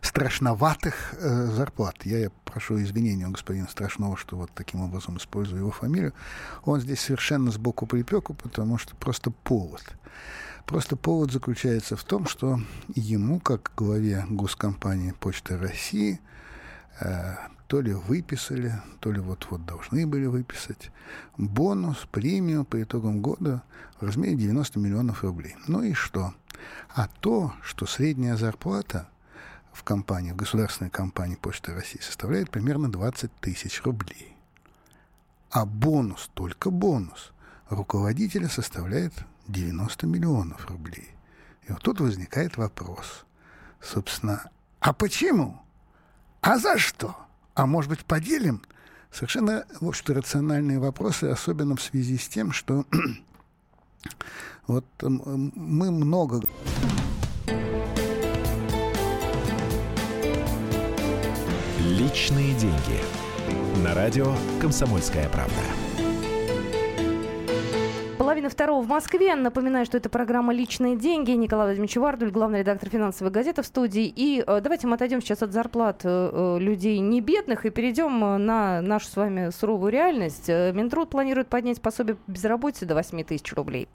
страшноватых 0.00 1.14
э, 1.14 1.46
зарплат. 1.46 2.04
Я 2.04 2.30
прошу 2.44 2.82
извинения 2.82 3.26
у 3.26 3.30
господина 3.30 3.68
Страшного, 3.68 4.16
что 4.16 4.36
вот 4.36 4.50
таким 4.54 4.80
образом 4.80 5.18
использую 5.18 5.60
его 5.60 5.70
фамилию. 5.70 6.14
Он 6.64 6.80
здесь 6.80 7.00
совершенно 7.00 7.50
сбоку 7.50 7.86
припеку, 7.86 8.34
потому 8.34 8.78
что 8.78 8.96
просто 8.96 9.30
повод. 9.30 9.84
Просто 10.66 10.96
повод 10.96 11.32
заключается 11.32 11.96
в 11.96 12.04
том, 12.04 12.26
что 12.26 12.60
ему, 12.94 13.40
как 13.40 13.72
главе 13.76 14.24
госкомпании 14.28 15.12
«Почта 15.12 15.58
России», 15.58 16.20
э, 17.00 17.34
то 17.66 17.80
ли 17.80 17.92
выписали, 17.92 18.74
то 19.00 19.12
ли 19.12 19.20
вот-вот 19.20 19.64
должны 19.64 20.06
были 20.06 20.26
выписать 20.26 20.90
бонус, 21.36 21.98
премию 22.10 22.64
по 22.64 22.82
итогам 22.82 23.20
года 23.20 23.62
в 24.00 24.06
размере 24.06 24.34
90 24.34 24.78
миллионов 24.80 25.22
рублей. 25.22 25.54
Ну 25.68 25.82
и 25.82 25.92
что? 25.92 26.34
А 26.94 27.08
то, 27.20 27.52
что 27.62 27.86
средняя 27.86 28.36
зарплата– 28.36 29.08
в 29.72 29.82
компании, 29.82 30.32
в 30.32 30.36
государственной 30.36 30.90
компании 30.90 31.36
Почты 31.36 31.74
России 31.74 32.00
составляет 32.00 32.50
примерно 32.50 32.90
20 32.90 33.32
тысяч 33.40 33.82
рублей. 33.82 34.36
А 35.50 35.64
бонус, 35.64 36.30
только 36.34 36.70
бонус, 36.70 37.32
руководителя 37.68 38.48
составляет 38.48 39.12
90 39.48 40.06
миллионов 40.06 40.66
рублей. 40.68 41.08
И 41.66 41.72
вот 41.72 41.82
тут 41.82 42.00
возникает 42.00 42.56
вопрос. 42.56 43.24
Собственно, 43.80 44.50
а 44.80 44.92
почему? 44.92 45.60
А 46.40 46.58
за 46.58 46.78
что? 46.78 47.16
А 47.54 47.66
может 47.66 47.90
быть, 47.90 48.04
поделим? 48.04 48.62
Совершенно, 49.10 49.64
в 49.80 49.88
общем-то, 49.88 50.14
рациональные 50.14 50.78
вопросы, 50.78 51.24
особенно 51.24 51.76
в 51.76 51.82
связи 51.82 52.16
с 52.16 52.28
тем, 52.28 52.52
что 52.52 52.86
вот 54.66 54.84
мы 55.02 55.90
много 55.90 56.40
Личные 62.00 62.54
деньги. 62.54 62.98
На 63.84 63.94
радио 63.94 64.32
«Комсомольская 64.58 65.28
правда». 65.28 65.52
Половина 68.16 68.48
второго 68.48 68.82
в 68.82 68.88
Москве. 68.88 69.34
Напоминаю, 69.34 69.84
что 69.84 69.98
это 69.98 70.08
программа 70.08 70.54
«Личные 70.54 70.96
деньги». 70.96 71.32
Николай 71.32 71.66
Владимирович 71.66 71.96
Вардуль, 71.96 72.30
главный 72.30 72.60
редактор 72.60 72.88
финансовой 72.88 73.30
газеты 73.30 73.60
в 73.60 73.66
студии. 73.66 74.10
И 74.16 74.42
э, 74.46 74.60
давайте 74.62 74.86
мы 74.86 74.94
отойдем 74.94 75.20
сейчас 75.20 75.42
от 75.42 75.52
зарплат 75.52 76.00
э, 76.04 76.08
э 76.08 76.58
людей 76.58 76.98
не 77.00 77.20
бедных 77.20 77.66
и 77.66 77.70
перейдем 77.70 78.18
на 78.46 78.80
нашу 78.80 79.06
с 79.06 79.16
вами 79.16 79.50
суровую 79.50 79.92
реальность. 79.92 80.48
Минтруд 80.48 81.10
планирует 81.10 81.48
поднять 81.48 81.82
пособие 81.82 82.16
безработицы 82.26 82.86
до 82.86 82.94
8 82.94 83.24
тысяч 83.24 83.52
рублей. 83.52 83.88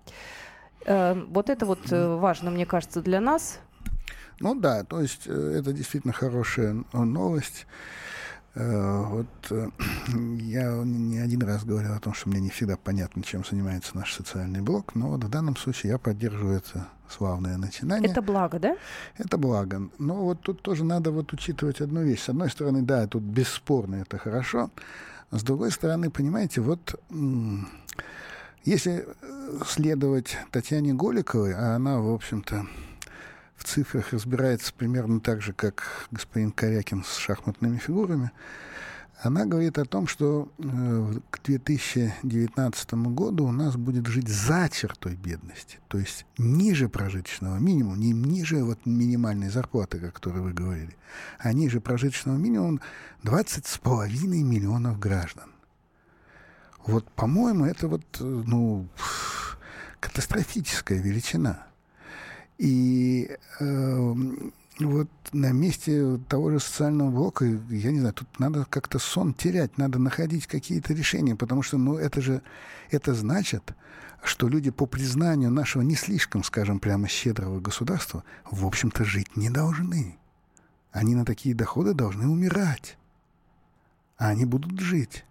Вот 0.86 1.50
это 1.50 1.66
вот 1.66 1.80
важно, 1.90 2.52
мне 2.52 2.68
кажется, 2.68 3.02
для 3.02 3.20
нас. 3.20 3.62
Ну 4.40 4.56
да, 4.56 4.84
то 4.84 5.02
есть 5.02 5.28
это 5.28 5.74
действительно 5.74 6.14
хорошая 6.14 6.84
новость. 6.94 7.66
Э, 8.56 9.04
вот 9.04 9.28
э, 9.50 9.70
я 10.40 10.72
не 10.84 11.20
один 11.20 11.44
раз 11.44 11.66
говорил 11.66 11.94
о 11.94 12.00
том, 12.00 12.14
что 12.14 12.30
мне 12.30 12.40
не 12.40 12.50
всегда 12.50 12.78
понятно, 12.78 13.22
чем 13.22 13.44
занимается 13.44 13.96
наш 13.96 14.14
социальный 14.14 14.62
блок, 14.62 14.96
но 14.96 15.10
вот 15.10 15.24
в 15.24 15.30
данном 15.30 15.58
случае 15.58 15.92
я 15.92 15.98
поддерживаю 15.98 16.58
это 16.58 16.88
славное 17.10 17.58
начинание. 17.58 18.10
Это 18.10 18.22
благо, 18.22 18.58
да? 18.60 18.78
Это 19.18 19.38
благо. 19.38 19.90
Но 19.98 20.16
вот 20.16 20.42
тут 20.42 20.62
тоже 20.62 20.86
надо 20.86 21.12
вот 21.12 21.34
учитывать 21.34 21.82
одну 21.82 22.02
вещь. 22.04 22.24
С 22.24 22.30
одной 22.30 22.50
стороны, 22.50 22.82
да, 22.82 23.08
тут 23.08 23.24
бесспорно 23.24 23.96
это 23.96 24.18
хорошо. 24.18 24.72
С 25.32 25.44
другой 25.44 25.72
стороны, 25.72 26.10
понимаете, 26.10 26.62
вот 26.62 27.00
если 28.64 29.06
э, 29.06 29.60
следовать 29.68 30.38
Татьяне 30.52 30.94
Голиковой, 30.94 31.54
а 31.54 31.76
она, 31.76 32.00
в 32.00 32.10
общем-то, 32.10 32.66
в 33.56 33.64
цифрах 33.64 34.14
разбирается 34.14 34.74
примерно 34.74 35.20
так 35.20 35.42
же, 35.42 35.54
как 35.54 36.08
господин 36.12 36.52
Корякин 36.52 37.04
с 37.04 37.18
шахматными 37.18 37.78
фигурами, 37.78 38.32
она 39.22 39.46
говорит 39.46 39.78
о 39.78 39.86
том, 39.86 40.08
что 40.08 40.50
э, 40.60 41.14
к 41.30 41.42
2019 41.44 42.94
году 42.94 43.46
у 43.46 43.52
нас 43.52 43.76
будет 43.76 44.08
жить 44.08 44.28
за 44.28 44.70
чертой 44.70 45.16
бедности, 45.16 45.80
то 45.88 45.98
есть 45.98 46.26
ниже 46.38 46.90
прожиточного 46.90 47.58
минимума, 47.58 47.98
не 47.98 48.12
ниже 48.12 48.64
вот 48.64 48.86
минимальной 48.86 49.50
зарплаты, 49.50 49.98
о 50.06 50.12
которой 50.12 50.42
вы 50.42 50.54
говорили, 50.54 50.96
а 51.40 51.54
ниже 51.54 51.80
прожиточного 51.80 52.38
минимума 52.38 52.82
20,5 53.24 54.10
миллионов 54.44 55.00
граждан. 55.00 55.50
Вот, 56.86 57.10
по-моему, 57.12 57.66
это 57.66 57.88
вот, 57.88 58.04
э, 58.20 58.24
ну, 58.24 58.88
катастрофическая 60.00 61.00
величина. 61.00 61.66
И 62.58 63.30
э, 63.60 64.14
вот 64.80 65.10
на 65.32 65.52
месте 65.52 66.20
того 66.28 66.52
же 66.52 66.60
социального 66.60 67.12
блока, 67.12 67.46
я 67.46 67.92
не 67.92 68.00
знаю, 68.00 68.14
тут 68.14 68.40
надо 68.40 68.66
как-то 68.70 69.00
сон 69.00 69.34
терять, 69.34 69.78
надо 69.78 70.00
находить 70.00 70.48
какие-то 70.48 70.94
решения, 70.94 71.36
потому 71.36 71.62
что, 71.62 71.78
ну, 71.78 71.98
это 71.98 72.22
же, 72.22 72.42
это 72.92 73.14
значит, 73.14 73.74
что 74.24 74.48
люди 74.48 74.72
по 74.72 74.86
признанию 74.86 75.52
нашего 75.52 75.82
не 75.82 75.96
слишком, 75.96 76.44
скажем, 76.44 76.80
прямо 76.80 77.08
щедрого 77.08 77.60
государства, 77.60 78.24
в 78.50 78.66
общем-то, 78.66 79.06
жить 79.06 79.36
не 79.38 79.50
должны. 79.50 80.18
Они 80.92 81.14
на 81.16 81.26
такие 81.26 81.54
доходы 81.54 81.94
должны 81.94 82.28
умирать. 82.28 82.98
А 84.18 84.30
они 84.30 84.46
будут 84.46 84.80
жить. 84.80 85.26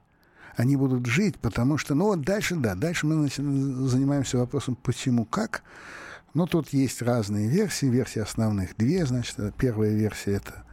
Они 0.56 0.76
будут 0.76 1.06
жить, 1.06 1.38
потому 1.38 1.78
что, 1.78 1.94
ну 1.94 2.04
вот 2.04 2.22
дальше, 2.22 2.54
да, 2.54 2.74
дальше 2.74 3.06
мы 3.06 3.14
значит, 3.14 3.44
занимаемся 3.44 4.38
вопросом, 4.38 4.76
почему, 4.76 5.24
как. 5.24 5.62
Ну, 6.34 6.48
тут 6.48 6.70
есть 6.70 7.00
разные 7.00 7.48
версии. 7.48 7.86
Версии 7.86 8.18
основных 8.18 8.76
две. 8.76 9.06
Значит, 9.06 9.36
первая 9.56 9.92
версия— 9.92 10.32
это 10.32 10.64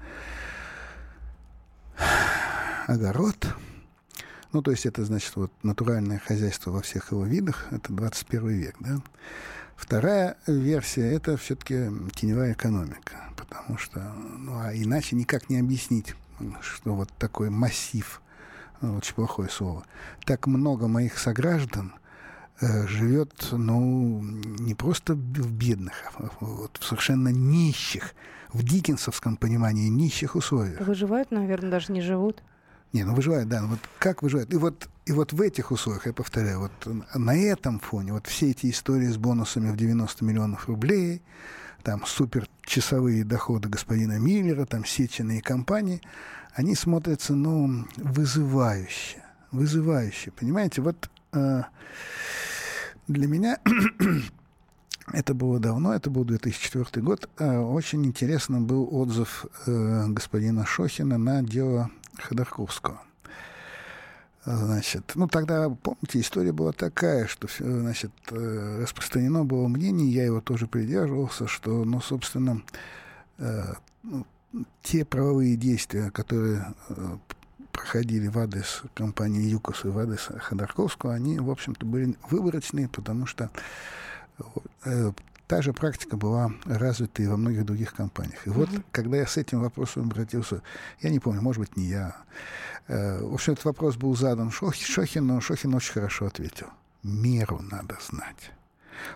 огород. 2.88 3.48
Ну, 4.54 4.64
то 4.64 4.72
есть 4.72 4.88
это, 4.88 5.06
значит, 5.06 5.36
вот 5.36 5.52
натуральное 5.62 6.18
хозяйство 6.18 6.72
во 6.72 6.82
всех 6.82 7.12
его 7.12 7.26
видах. 7.26 7.68
Это 7.70 7.94
21 7.94 8.48
век, 8.50 8.76
да. 8.80 9.02
Вторая 9.76 10.36
версия— 10.48 11.12
это 11.14 11.38
все-таки 11.38 11.92
теневая 12.16 12.54
экономика. 12.54 13.30
Потому 13.38 13.78
что, 13.78 14.00
ну, 14.00 14.60
а 14.60 14.74
иначе 14.74 15.16
никак 15.16 15.48
не 15.50 15.60
объяснить, 15.60 16.16
что 16.62 16.96
вот 16.96 17.10
такой 17.20 17.52
массив, 17.52 18.20
очень 18.82 19.14
плохое 19.14 19.50
слово, 19.50 19.86
так 20.26 20.48
много 20.48 20.88
моих 20.88 21.20
сограждан— 21.20 21.94
Э, 22.02 22.11
живет, 22.62 23.48
ну, 23.52 24.22
не 24.22 24.76
просто 24.76 25.14
в 25.14 25.52
бедных, 25.52 25.94
а 26.18 26.30
вот 26.40 26.78
в 26.80 26.86
совершенно 26.86 27.30
нищих, 27.30 28.14
в 28.54 28.64
диккенсовском 28.64 29.38
понимании 29.38 29.90
нищих 29.90 30.36
условиях. 30.36 30.80
Выживают, 30.82 31.32
наверное, 31.32 31.72
даже 31.72 31.92
не 31.92 32.02
живут. 32.02 32.44
Не, 32.94 33.04
ну 33.04 33.16
выживают, 33.16 33.48
да. 33.48 33.64
Вот 33.64 33.80
как 34.00 34.22
выживают? 34.22 34.54
И 34.54 34.58
вот, 34.58 34.90
и 35.06 35.14
вот 35.14 35.32
в 35.32 35.42
этих 35.42 35.72
условиях, 35.72 36.06
я 36.08 36.14
повторяю, 36.14 36.60
вот 36.60 36.72
на 37.16 37.36
этом 37.36 37.80
фоне, 37.80 38.14
вот 38.14 38.28
все 38.28 38.52
эти 38.52 38.70
истории 38.70 39.08
с 39.08 39.18
бонусами 39.18 39.72
в 39.72 39.78
90 39.78 40.26
миллионов 40.26 40.68
рублей, 40.68 41.22
там 41.84 42.06
суперчасовые 42.06 43.24
доходы 43.24 43.70
господина 43.70 44.20
Миллера, 44.20 44.66
там 44.66 44.86
сеченые 44.86 45.42
компании, 45.42 46.02
они 46.54 46.76
смотрятся, 46.76 47.34
ну, 47.34 47.88
вызывающе. 47.98 49.24
Вызывающе, 49.52 50.32
понимаете? 50.32 50.82
Вот 50.82 51.10
э, 51.34 51.64
для 53.08 53.28
меня 53.28 53.60
это 55.14 55.34
было 55.34 55.60
давно, 55.60 55.94
это 55.94 56.10
был 56.10 56.24
2004 56.24 57.04
год. 57.04 57.30
Э, 57.38 57.60
очень 57.60 58.06
интересно 58.06 58.62
был 58.62 58.88
отзыв 58.92 59.46
э, 59.66 60.06
господина 60.08 60.66
Шохина 60.66 61.18
на 61.18 61.44
дело 61.44 61.90
Ходорковского. 62.18 63.02
Значит, 64.44 65.12
ну 65.14 65.28
тогда, 65.28 65.70
помните, 65.70 66.20
история 66.20 66.52
была 66.52 66.72
такая, 66.72 67.28
что, 67.28 67.48
значит, 67.60 68.12
э, 68.32 68.80
распространено 68.82 69.46
было 69.46 69.68
мнение, 69.68 70.12
я 70.12 70.26
его 70.26 70.42
тоже 70.42 70.66
придерживался, 70.66 71.46
что, 71.46 71.86
ну, 71.86 72.02
собственно, 72.02 72.64
ну, 73.38 74.26
те 74.82 75.06
правовые 75.06 75.56
действия, 75.56 76.10
которые 76.10 76.74
проходили 77.72 78.28
в 78.28 78.38
адрес 78.38 78.84
компании 78.94 79.50
ЮКОС 79.50 79.86
и 79.86 79.88
в 79.88 79.98
адрес 79.98 80.30
Ходорковского, 80.38 81.14
они, 81.14 81.40
в 81.40 81.50
общем-то, 81.50 81.86
были 81.86 82.16
выборочные, 82.30 82.88
потому 82.88 83.26
что 83.26 83.50
э, 84.86 85.12
та 85.48 85.62
же 85.62 85.74
практика 85.74 86.18
была 86.18 86.52
развита 86.66 87.24
и 87.24 87.28
во 87.28 87.38
многих 87.38 87.66
других 87.66 87.94
компаниях. 87.94 88.48
И 88.48 88.50
вот, 88.50 88.70
когда 88.92 89.18
я 89.18 89.28
с 89.28 89.38
этим 89.38 89.62
вопросом 89.62 90.04
обратился, 90.04 90.62
я 91.02 91.10
не 91.10 91.20
помню, 91.20 91.42
может 91.42 91.60
быть, 91.60 91.78
не 91.78 91.86
я. 91.86 92.16
Э, 92.88 93.24
в 93.24 93.34
общем, 93.34 93.54
этот 93.54 93.66
вопрос 93.66 93.96
был 93.96 94.16
задан 94.16 94.52
Шохину, 94.52 95.36
но 95.36 95.42
Шохин 95.42 95.74
очень 95.74 95.94
хорошо 95.94 96.28
ответил. 96.28 96.68
Меру 97.04 97.62
надо 97.72 97.98
знать. 98.02 98.52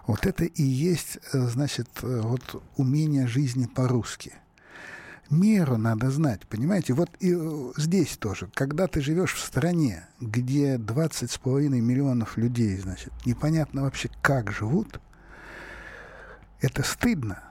Вот 0.07 0.25
это 0.25 0.45
и 0.45 0.63
есть, 0.63 1.19
э, 1.33 1.39
значит, 1.47 1.89
э, 2.01 2.21
вот 2.21 2.61
умение 2.77 3.27
жизни 3.27 3.65
по-русски– 3.65 4.33
меру 5.29 5.77
надо 5.77 6.11
знать, 6.11 6.47
понимаете? 6.47 6.93
Вот 6.93 7.09
и 7.19 7.33
э, 7.35 7.71
здесь 7.77 8.17
тоже, 8.17 8.49
когда 8.53 8.87
ты 8.87 9.01
живешь 9.01 9.33
в 9.33 9.39
стране, 9.39 10.07
где 10.19 10.77
20 10.77 11.31
с 11.31 11.37
половиной 11.37 11.81
миллионов 11.81 12.37
людей, 12.37 12.77
значит, 12.77 13.13
непонятно 13.25 13.83
вообще, 13.83 14.09
как 14.21 14.51
живут, 14.51 14.99
это 16.61 16.83
стыдно. 16.83 17.43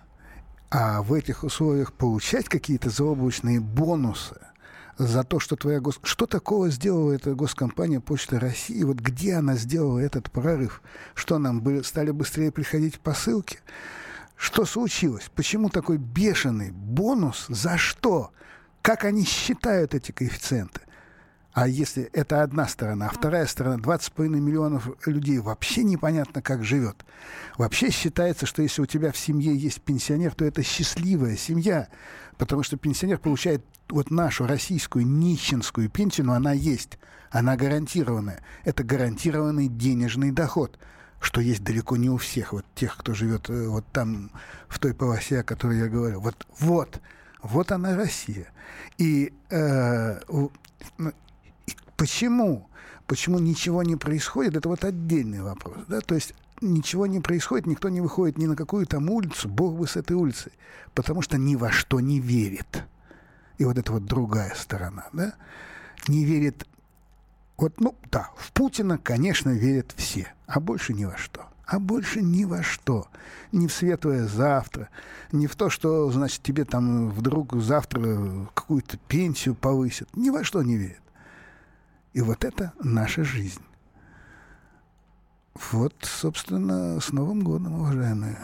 А 0.70 1.02
в 1.02 1.12
этих 1.12 1.44
условиях 1.44 1.92
получать 1.92 2.48
какие-то 2.48 2.90
заоблачные 2.90 3.60
бонусы 3.60 4.40
за 4.98 5.24
то, 5.24 5.38
что 5.40 5.56
твоя 5.56 5.80
гос... 5.80 6.00
Что 6.02 6.26
такого 6.26 6.70
сделала 6.70 7.12
эта 7.12 7.34
госкомпания 7.34 8.00
Почта 8.00 8.40
России? 8.40 8.82
Вот 8.82 8.98
где 8.98 9.34
она 9.34 9.56
сделала 9.56 9.98
этот 9.98 10.30
прорыв? 10.30 10.82
Что 11.14 11.38
нам 11.38 11.60
были, 11.60 11.82
стали 11.82 12.10
быстрее 12.10 12.50
приходить 12.50 13.00
посылки? 13.00 13.58
Что 14.44 14.66
случилось? 14.66 15.30
Почему 15.34 15.70
такой 15.70 15.96
бешеный 15.96 16.70
бонус? 16.70 17.46
За 17.48 17.78
что? 17.78 18.30
Как 18.82 19.04
они 19.04 19.24
считают 19.24 19.94
эти 19.94 20.12
коэффициенты? 20.12 20.82
А 21.54 21.66
если 21.66 22.10
это 22.12 22.42
одна 22.42 22.68
сторона, 22.68 23.06
а 23.06 23.10
вторая 23.10 23.46
сторона, 23.46 23.76
20,5 23.76 24.28
миллионов 24.28 24.90
людей 25.06 25.38
вообще 25.38 25.82
непонятно, 25.82 26.42
как 26.42 26.62
живет. 26.62 27.06
Вообще 27.56 27.90
считается, 27.90 28.44
что 28.44 28.60
если 28.60 28.82
у 28.82 28.86
тебя 28.86 29.12
в 29.12 29.16
семье 29.16 29.56
есть 29.56 29.80
пенсионер, 29.80 30.34
то 30.34 30.44
это 30.44 30.62
счастливая 30.62 31.38
семья, 31.38 31.88
потому 32.36 32.62
что 32.64 32.76
пенсионер 32.76 33.20
получает 33.20 33.64
вот 33.88 34.10
нашу 34.10 34.46
российскую 34.46 35.06
нищенскую 35.06 35.88
пенсию, 35.88 36.26
но 36.26 36.34
она 36.34 36.52
есть, 36.52 36.98
она 37.30 37.56
гарантированная. 37.56 38.42
Это 38.64 38.84
гарантированный 38.84 39.68
денежный 39.68 40.32
доход– 40.32 40.78
что 41.24 41.40
есть 41.40 41.64
далеко 41.64 41.96
не 41.96 42.10
у 42.10 42.16
всех, 42.16 42.52
вот 42.52 42.64
тех, 42.74 42.96
кто 42.96 43.14
живет 43.14 43.48
э, 43.50 43.66
вот 43.66 43.84
там, 43.92 44.30
в 44.68 44.78
той 44.78 44.94
полосе, 44.94 45.40
о 45.40 45.44
которой 45.44 45.78
я 45.78 45.88
говорю. 45.88 46.20
Вот, 46.20 46.46
вот, 46.58 47.00
вот 47.42 47.72
она 47.72 47.96
Россия. 47.96 48.48
И, 48.98 49.32
э, 49.50 50.20
ну, 50.28 51.12
почему? 51.96 52.68
Почему 53.06 53.38
ничего 53.38 53.82
не 53.82 53.96
происходит, 53.96 54.56
это 54.56 54.68
вот 54.68 54.84
отдельный 54.84 55.42
вопрос. 55.42 55.78
Да? 55.88 56.00
То 56.00 56.14
есть 56.14 56.34
ничего 56.60 57.06
не 57.06 57.20
происходит, 57.20 57.66
никто 57.66 57.88
не 57.88 58.00
выходит 58.00 58.38
ни 58.38 58.46
на 58.46 58.56
какую 58.56 58.86
там 58.86 59.10
улицу, 59.10 59.48
бог 59.48 59.76
бы 59.76 59.86
с 59.86 59.96
этой 59.96 60.14
улицы, 60.14 60.52
потому 60.94 61.22
что 61.22 61.36
ни 61.36 61.56
во 61.56 61.70
что 61.70 62.00
не 62.00 62.20
верит. 62.20 62.84
И 63.58 63.64
вот 63.64 63.78
это 63.78 63.92
вот 63.92 64.04
другая 64.04 64.54
сторона, 64.54 65.08
да, 65.12 65.34
не 66.08 66.24
верит 66.24 66.66
вот, 67.56 67.80
ну 67.80 67.94
да, 68.10 68.30
в 68.36 68.52
Путина, 68.52 68.98
конечно, 68.98 69.50
верят 69.50 69.92
все, 69.96 70.32
а 70.46 70.60
больше 70.60 70.92
ни 70.92 71.04
во 71.04 71.16
что. 71.16 71.46
А 71.66 71.78
больше 71.78 72.20
ни 72.20 72.44
во 72.44 72.62
что. 72.62 73.08
Ни 73.52 73.68
в 73.68 73.72
светлое 73.72 74.26
завтра, 74.26 74.90
ни 75.32 75.46
в 75.46 75.56
то, 75.56 75.70
что, 75.70 76.10
значит, 76.10 76.42
тебе 76.42 76.64
там 76.64 77.10
вдруг 77.10 77.54
завтра 77.56 78.48
какую-то 78.54 78.98
пенсию 79.08 79.54
повысят. 79.54 80.14
Ни 80.14 80.30
во 80.30 80.44
что 80.44 80.62
не 80.62 80.76
верят. 80.76 81.02
И 82.12 82.20
вот 82.20 82.44
это 82.44 82.72
наша 82.80 83.24
жизнь. 83.24 83.62
Вот, 85.70 85.94
собственно, 86.02 87.00
с 87.00 87.12
Новым 87.12 87.42
годом, 87.42 87.80
уважаемые 87.80 88.36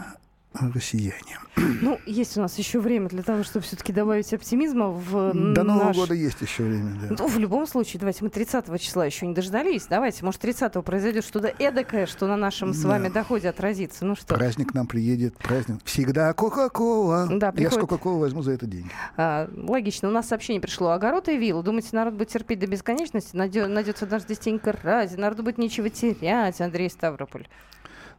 россияне. 0.52 1.38
Ну, 1.57 2.00
есть 2.07 2.37
у 2.37 2.40
нас 2.40 2.59
еще 2.59 2.80
время 2.80 3.09
для 3.09 3.23
того, 3.23 3.45
чтобы 3.45 3.64
все-таки 3.64 3.92
добавить 3.92 4.33
оптимизма 4.33 4.88
в 4.90 5.33
До 5.52 5.62
Нового 5.62 5.85
наш... 5.85 5.96
года 5.96 6.14
есть 6.14 6.40
еще 6.40 6.64
время, 6.64 6.98
да. 7.01 7.16
Ну, 7.18 7.29
в 7.29 7.38
любом 7.38 7.66
случае, 7.66 8.01
давайте 8.01 8.25
мы 8.25 8.31
30 8.31 8.81
числа 8.81 9.05
еще 9.05 9.27
не 9.27 9.35
дождались. 9.35 9.87
Давайте, 9.88 10.25
может, 10.25 10.40
30 10.40 10.72
произойдет 10.85 11.25
что-то 11.25 11.48
эдакое, 11.59 12.07
что 12.07 12.27
на 12.27 12.37
нашем 12.37 12.75
с 12.75 12.85
вами 12.85 13.09
доходе 13.09 13.48
отразится. 13.48 14.05
Ну 14.05 14.16
что? 14.16 14.35
Праздник 14.35 14.75
нам 14.75 14.87
приедет, 14.87 15.37
праздник. 15.37 15.81
Всегда 15.85 16.33
Кока-Кола. 16.33 17.29
Да, 17.31 17.53
приходит... 17.53 17.72
Я 17.72 17.79
с 17.79 17.81
Кока-Колы 17.81 18.20
возьму 18.20 18.42
за 18.42 18.53
это 18.53 18.66
деньги. 18.66 18.90
А, 19.16 19.48
логично. 19.55 20.09
У 20.09 20.12
нас 20.12 20.29
сообщение 20.29 20.61
пришло. 20.61 20.90
Огород 20.90 21.29
и 21.29 21.37
вилл. 21.37 21.62
Думаете, 21.62 21.90
народ 21.92 22.14
будет 22.14 22.29
терпеть 22.29 22.59
до 22.59 22.66
бесконечности? 22.66 23.37
Найдется 23.37 24.07
даже 24.07 24.25
Стенька 24.35 24.77
Разин. 24.83 25.20
Народу 25.20 25.42
будет 25.42 25.59
нечего 25.59 25.90
терять, 25.90 26.61
Андрей 26.61 26.90
Ставрополь. 26.90 27.46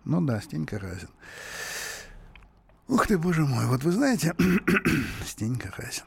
Ну 0.06 0.22
да, 0.22 0.40
Стенька 0.42 0.80
Разин. 0.80 1.10
Ух 2.92 3.08
ты, 3.08 3.18
боже 3.18 3.46
мой, 3.46 3.68
вот 3.68 3.86
вы 3.86 3.94
знаете, 3.94 4.36
Стенька 5.26 5.72
Хасин. 5.72 6.04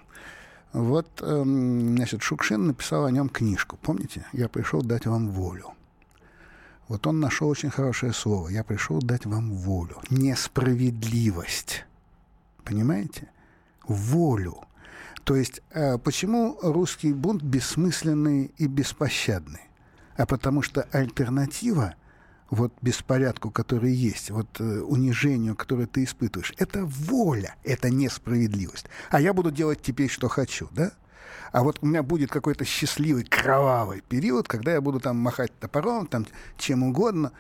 Вот, 0.75 1.09
эм, 1.23 1.97
значит, 1.97 2.23
Шукшин 2.23 2.67
написал 2.67 3.07
о 3.07 3.11
нем 3.11 3.31
книжку. 3.31 3.79
Помните? 3.81 4.27
Я 4.35 4.51
пришел 4.51 4.83
дать 4.83 5.07
вам 5.07 5.31
волю. 5.31 5.71
Вот 6.89 7.07
он 7.07 7.21
нашел 7.21 7.49
очень 7.49 7.71
хорошее 7.71 8.13
слово. 8.13 8.51
Я 8.51 8.65
пришел 8.65 9.01
дать 9.01 9.25
вам 9.25 9.55
волю. 9.55 9.97
Несправедливость. 10.11 11.87
Понимаете? 12.65 13.31
Волю. 13.89 14.59
То 15.25 15.37
есть, 15.37 15.63
э, 15.71 15.97
почему 15.97 16.59
русский 16.61 17.15
бунт 17.15 17.43
бессмысленный 17.43 18.53
и 18.59 18.67
беспощадный? 18.67 19.71
А 20.19 20.27
потому 20.27 20.61
что 20.61 20.83
альтернатива 20.93 21.95
вот 22.55 22.73
беспорядку, 22.83 23.51
который 23.51 23.93
есть, 23.93 24.31
вот 24.31 24.49
э, 24.61 24.81
унижению, 24.81 25.57
которое 25.57 25.87
ты 25.87 26.05
испытываешь, 26.05 26.53
это 26.59 26.85
воля, 26.85 27.57
это 27.65 27.91
несправедливость. 27.91 28.87
А 29.11 29.21
я 29.21 29.33
буду 29.33 29.51
делать 29.51 29.83
теперь, 29.83 30.09
что 30.09 30.29
хочу, 30.29 30.69
да? 30.73 30.93
А 31.53 31.63
вот 31.63 31.79
у 31.83 31.87
меня 31.87 32.03
будет 32.03 32.31
какой-то 32.31 32.65
счастливый, 32.65 33.25
кровавый 33.25 34.03
период, 34.09 34.49
когда 34.49 34.73
я 34.73 34.81
буду 34.81 35.01
там 35.01 35.17
махать 35.19 35.53
топором, 35.59 36.07
там 36.07 36.27
чем 36.59 36.83
угодно. 36.83 37.33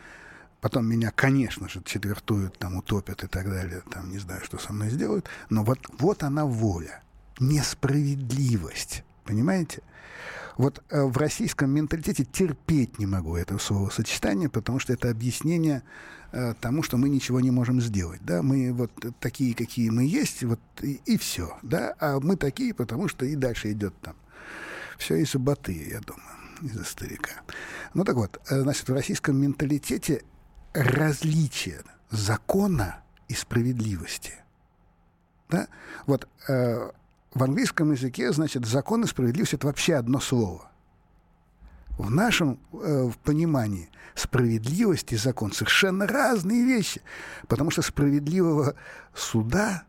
Потом 0.60 0.86
меня, 0.86 1.10
конечно 1.10 1.68
же, 1.68 1.82
четвертуют, 1.84 2.58
там 2.58 2.76
утопят 2.76 3.22
и 3.24 3.26
так 3.26 3.50
далее, 3.50 3.82
там 3.90 4.10
не 4.10 4.18
знаю, 4.18 4.42
что 4.44 4.58
со 4.58 4.72
мной 4.72 4.90
сделают. 4.90 5.28
Но 5.50 5.62
вот, 5.62 5.78
вот 5.98 6.22
она 6.22 6.46
воля, 6.46 7.02
несправедливость, 7.38 9.04
понимаете? 9.24 9.82
Вот 10.56 10.82
э, 10.90 11.02
в 11.02 11.16
российском 11.16 11.70
менталитете 11.70 12.24
терпеть 12.24 12.98
не 12.98 13.06
могу 13.06 13.36
этого 13.36 13.58
словосочетания, 13.58 14.48
потому 14.48 14.78
что 14.78 14.92
это 14.92 15.10
объяснение 15.10 15.82
э, 16.32 16.54
тому, 16.60 16.82
что 16.82 16.96
мы 16.96 17.08
ничего 17.08 17.40
не 17.40 17.50
можем 17.50 17.80
сделать. 17.80 18.20
Да? 18.22 18.42
Мы 18.42 18.72
вот 18.72 18.90
такие, 19.20 19.54
какие 19.54 19.90
мы 19.90 20.04
есть, 20.04 20.44
вот 20.44 20.60
и, 20.80 21.00
и 21.06 21.16
все. 21.18 21.56
Да? 21.62 21.94
А 21.98 22.20
мы 22.20 22.36
такие, 22.36 22.72
потому 22.72 23.08
что 23.08 23.26
и 23.26 23.34
дальше 23.34 23.72
идет 23.72 23.94
там. 24.00 24.14
Все 24.96 25.16
из-за 25.16 25.40
баты, 25.40 25.72
я 25.72 26.00
думаю, 26.00 26.24
из-за 26.62 26.84
старика. 26.84 27.32
Ну 27.94 28.04
так 28.04 28.14
вот, 28.14 28.40
э, 28.48 28.60
значит, 28.60 28.88
в 28.88 28.92
российском 28.92 29.36
менталитете 29.36 30.22
различие 30.72 31.82
закона 32.10 33.02
и 33.28 33.34
справедливости. 33.34 34.34
Да? 35.48 35.66
Вот 36.06 36.28
э, 36.48 36.90
в 37.34 37.42
английском 37.42 37.92
языке, 37.92 38.32
значит, 38.32 38.64
закон 38.64 39.04
и 39.04 39.06
справедливость— 39.06 39.52
это 39.54 39.66
вообще 39.66 39.94
одно 39.94 40.20
слово. 40.20 40.70
В 41.98 42.10
нашем 42.10 42.58
э, 42.72 43.04
в 43.04 43.18
понимании 43.18 43.88
справедливость 44.14 45.12
и 45.12 45.16
закон 45.16 45.52
совершенно 45.52 46.06
разные 46.06 46.64
вещи. 46.64 47.02
Потому 47.48 47.70
что 47.70 47.82
справедливого 47.82 48.74
суда, 49.14 49.84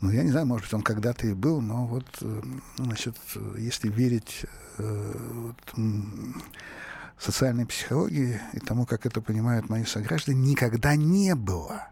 ну, 0.00 0.10
я 0.10 0.22
не 0.22 0.30
знаю, 0.30 0.46
может 0.46 0.66
быть, 0.66 0.74
он 0.74 0.82
когда-то 0.82 1.26
и 1.26 1.34
был, 1.34 1.60
но 1.60 1.86
вот, 1.86 2.06
э, 2.20 2.42
значит, 2.76 3.16
если 3.58 3.88
верить 3.88 4.46
э, 4.78 5.12
вот, 5.34 5.56
социальной 7.18 7.66
психологии 7.66 8.40
и 8.52 8.60
тому, 8.60 8.86
как 8.86 9.06
это 9.06 9.20
понимают 9.20 9.68
мои 9.68 9.84
сограждане, 9.84 10.40
никогда 10.50 10.96
не 10.96 11.34
было. 11.34 11.88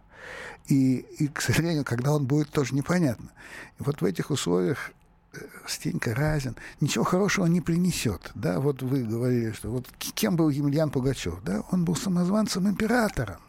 И, 0.68 0.98
и, 1.18 1.28
к 1.28 1.40
сожалению, 1.40 1.84
когда 1.84 2.12
он 2.12 2.26
будет, 2.26 2.50
тоже 2.50 2.74
непонятно. 2.74 3.30
И 3.78 3.82
вот 3.82 4.00
в 4.00 4.04
этих 4.04 4.30
условиях 4.30 4.92
э, 5.32 5.38
Стенька 5.66 6.14
Разин 6.14 6.56
ничего 6.80 7.04
хорошего 7.04 7.46
не 7.46 7.60
принесет. 7.60 8.30
Да? 8.34 8.60
Вот 8.60 8.82
вы 8.82 9.02
говорили, 9.02 9.52
что 9.52 9.70
вот 9.70 9.86
кем 9.98 10.36
был 10.36 10.48
Емельян 10.48 10.90
Пугачев? 10.90 11.42
Да? 11.44 11.64
Он 11.70 11.84
был 11.84 11.96
самозванцем-императором. 11.96 13.40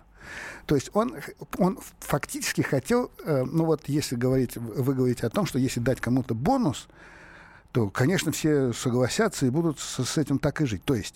То 0.65 0.75
есть 0.75 0.89
он, 0.93 1.15
он 1.57 1.77
фактически 1.99 2.61
хотел, 2.61 3.11
э, 3.25 3.43
ну 3.43 3.65
вот 3.65 3.83
если 3.87 4.15
говорить, 4.15 4.55
вы 4.55 4.93
говорите 4.93 5.27
о 5.27 5.29
том, 5.29 5.45
что 5.45 5.59
если 5.59 5.79
дать 5.79 5.99
кому-то 6.01 6.33
бонус, 6.33 6.87
то, 7.73 7.89
конечно, 7.89 8.31
все 8.31 8.71
согласятся 8.71 9.45
и 9.45 9.49
будут 9.49 9.79
с, 9.79 10.03
с 10.05 10.17
этим 10.17 10.39
так 10.39 10.61
и 10.61 10.65
жить. 10.65 10.83
То 10.83 10.95
есть 10.95 11.15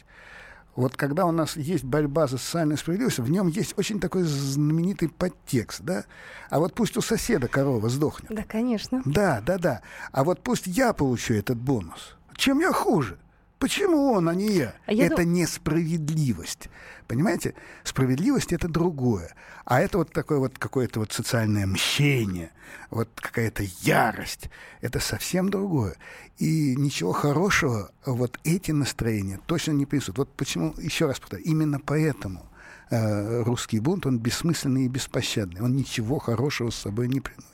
вот 0.77 0.95
когда 0.95 1.25
у 1.25 1.31
нас 1.31 1.57
есть 1.57 1.83
борьба 1.83 2.27
за 2.27 2.37
социальную 2.37 2.77
справедливость, 2.77 3.17
в 3.17 3.29
нем 3.31 3.47
есть 3.47 3.73
очень 3.77 3.99
такой 3.99 4.21
знаменитый 4.21 5.09
подтекст, 5.09 5.81
да? 5.81 6.05
А 6.51 6.59
вот 6.59 6.75
пусть 6.75 6.95
у 6.97 7.01
соседа 7.01 7.47
корова 7.47 7.89
сдохнет. 7.89 8.29
Да, 8.29 8.43
конечно. 8.43 9.01
Да, 9.03 9.41
да, 9.43 9.57
да. 9.57 9.81
А 10.11 10.23
вот 10.23 10.43
пусть 10.43 10.67
я 10.67 10.93
получу 10.93 11.33
этот 11.33 11.57
бонус. 11.57 12.15
Чем 12.35 12.59
я 12.59 12.71
хуже? 12.71 13.17
Почему 13.59 14.11
он, 14.11 14.29
а 14.29 14.35
не 14.35 14.49
я? 14.51 14.75
А 14.85 14.93
я 14.93 15.07
это 15.07 15.23
дум- 15.23 15.33
несправедливость. 15.33 16.69
Понимаете? 17.07 17.55
Справедливость 17.83 18.53
это 18.53 18.67
другое. 18.67 19.33
А 19.65 19.81
это 19.81 19.97
вот 19.97 20.11
такое 20.11 20.37
вот 20.37 20.59
какое-то 20.59 20.99
вот 20.99 21.11
социальное 21.11 21.65
мщение, 21.65 22.51
вот 22.91 23.09
какая-то 23.15 23.63
ярость. 23.81 24.49
Это 24.81 24.99
совсем 24.99 25.49
другое. 25.49 25.95
И 26.37 26.75
ничего 26.75 27.13
хорошего 27.13 27.91
вот 28.05 28.39
эти 28.43 28.71
настроения 28.71 29.39
точно 29.47 29.71
не 29.71 29.85
принесут. 29.85 30.17
Вот 30.17 30.31
почему, 30.35 30.75
еще 30.77 31.07
раз 31.07 31.19
повторяю, 31.19 31.47
именно 31.47 31.79
поэтому 31.79 32.45
э, 32.91 33.41
русский 33.43 33.79
бунт, 33.79 34.05
он 34.05 34.19
бессмысленный 34.19 34.85
и 34.85 34.89
беспощадный. 34.89 35.61
Он 35.61 35.75
ничего 35.75 36.19
хорошего 36.19 36.69
с 36.69 36.75
собой 36.75 37.07
не 37.07 37.21
приносит. 37.21 37.47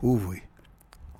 Увы. 0.00 0.42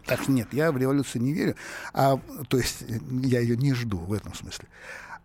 Так 0.06 0.22
что 0.22 0.32
нет, 0.32 0.48
я 0.52 0.70
в 0.72 0.76
революцию 0.76 1.22
не 1.22 1.32
верю. 1.32 1.56
А, 1.92 2.18
то 2.48 2.58
есть 2.58 2.84
я 3.22 3.40
ее 3.40 3.56
не 3.56 3.74
жду 3.74 3.98
в 3.98 4.12
этом 4.12 4.34
смысле. 4.34 4.68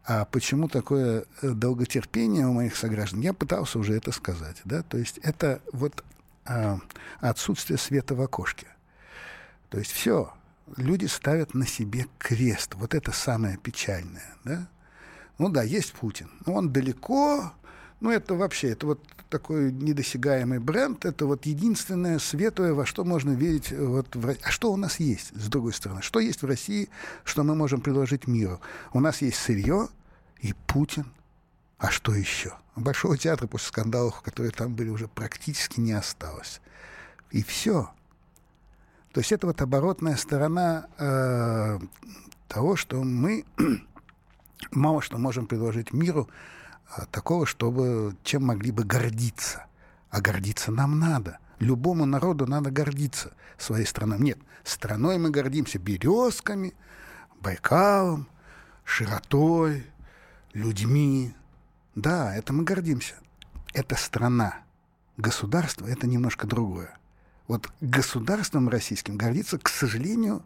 А 0.03 0.25
почему 0.25 0.67
такое 0.67 1.25
э, 1.41 1.49
долготерпение 1.51 2.47
у 2.47 2.53
моих 2.53 2.75
сограждан? 2.75 3.21
Я 3.21 3.33
пытался 3.33 3.77
уже 3.77 3.93
это 3.93 4.11
сказать. 4.11 4.57
Да? 4.65 4.81
То 4.81 4.97
есть 4.97 5.19
это 5.19 5.61
вот 5.71 6.03
а, 6.45 6.79
отсутствие 7.19 7.77
света 7.77 8.15
в 8.15 8.21
окошке. 8.21 8.67
То 9.69 9.77
есть 9.77 9.91
все, 9.91 10.33
люди 10.75 11.05
ставят 11.05 11.53
на 11.53 11.67
себе 11.67 12.07
крест. 12.17 12.73
Вот 12.75 12.95
это 12.95 13.11
самое 13.11 13.57
печальное. 13.57 14.35
Да? 14.43 14.67
Ну 15.37 15.49
да, 15.49 15.61
есть 15.61 15.93
Путин. 15.93 16.29
Но 16.45 16.53
он 16.53 16.73
далеко, 16.73 17.53
ну, 18.01 18.09
это 18.09 18.33
вообще, 18.33 18.71
это 18.71 18.87
вот 18.87 18.99
такой 19.29 19.71
недосягаемый 19.71 20.59
бренд, 20.59 21.05
это 21.05 21.27
вот 21.27 21.45
единственное 21.45 22.17
светлое, 22.17 22.73
во 22.73 22.85
что 22.85 23.05
можно 23.05 23.31
верить. 23.31 23.71
Вот 23.71 24.15
в... 24.15 24.35
А 24.43 24.49
что 24.49 24.73
у 24.73 24.75
нас 24.75 24.99
есть, 24.99 25.31
с 25.39 25.47
другой 25.47 25.71
стороны? 25.73 26.01
Что 26.01 26.19
есть 26.19 26.41
в 26.41 26.45
России, 26.47 26.89
что 27.23 27.43
мы 27.43 27.53
можем 27.53 27.79
предложить 27.79 28.27
миру? 28.27 28.59
У 28.91 28.99
нас 28.99 29.21
есть 29.21 29.37
сырье 29.37 29.87
и 30.39 30.53
Путин. 30.65 31.05
А 31.77 31.91
что 31.91 32.13
еще? 32.13 32.53
Большого 32.75 33.17
театра 33.17 33.47
после 33.47 33.67
скандалов, 33.67 34.21
которые 34.21 34.51
там 34.51 34.75
были, 34.75 34.89
уже 34.89 35.07
практически 35.07 35.79
не 35.79 35.93
осталось. 35.93 36.59
И 37.29 37.43
все. 37.43 37.91
То 39.13 39.19
есть 39.19 39.31
это 39.31 39.45
вот 39.45 39.61
оборотная 39.61 40.15
сторона 40.15 40.87
э, 40.97 41.79
того, 42.47 42.75
что 42.75 43.03
мы 43.03 43.45
мало 44.71 45.03
что 45.03 45.19
можем 45.19 45.45
предложить 45.45 45.93
миру, 45.93 46.29
такого, 47.11 47.45
чтобы 47.45 48.15
чем 48.23 48.45
могли 48.45 48.71
бы 48.71 48.83
гордиться. 48.83 49.65
А 50.09 50.21
гордиться 50.21 50.71
нам 50.71 50.99
надо. 50.99 51.39
Любому 51.59 52.05
народу 52.05 52.47
надо 52.47 52.71
гордиться 52.71 53.33
своей 53.57 53.85
страной. 53.85 54.19
Нет, 54.19 54.39
страной 54.63 55.17
мы 55.17 55.29
гордимся 55.29 55.79
березками, 55.79 56.73
Байкалом, 57.39 58.27
широтой, 58.83 59.85
людьми. 60.53 61.33
Да, 61.95 62.35
это 62.35 62.53
мы 62.53 62.63
гордимся. 62.63 63.15
Это 63.73 63.95
страна. 63.95 64.59
Государство— 65.17 65.85
это 65.87 66.07
немножко 66.07 66.45
другое. 66.45 66.97
Вот 67.47 67.71
государством 67.81 68.69
российским 68.69 69.17
гордиться, 69.17 69.57
к 69.57 69.69
сожалению, 69.69 70.43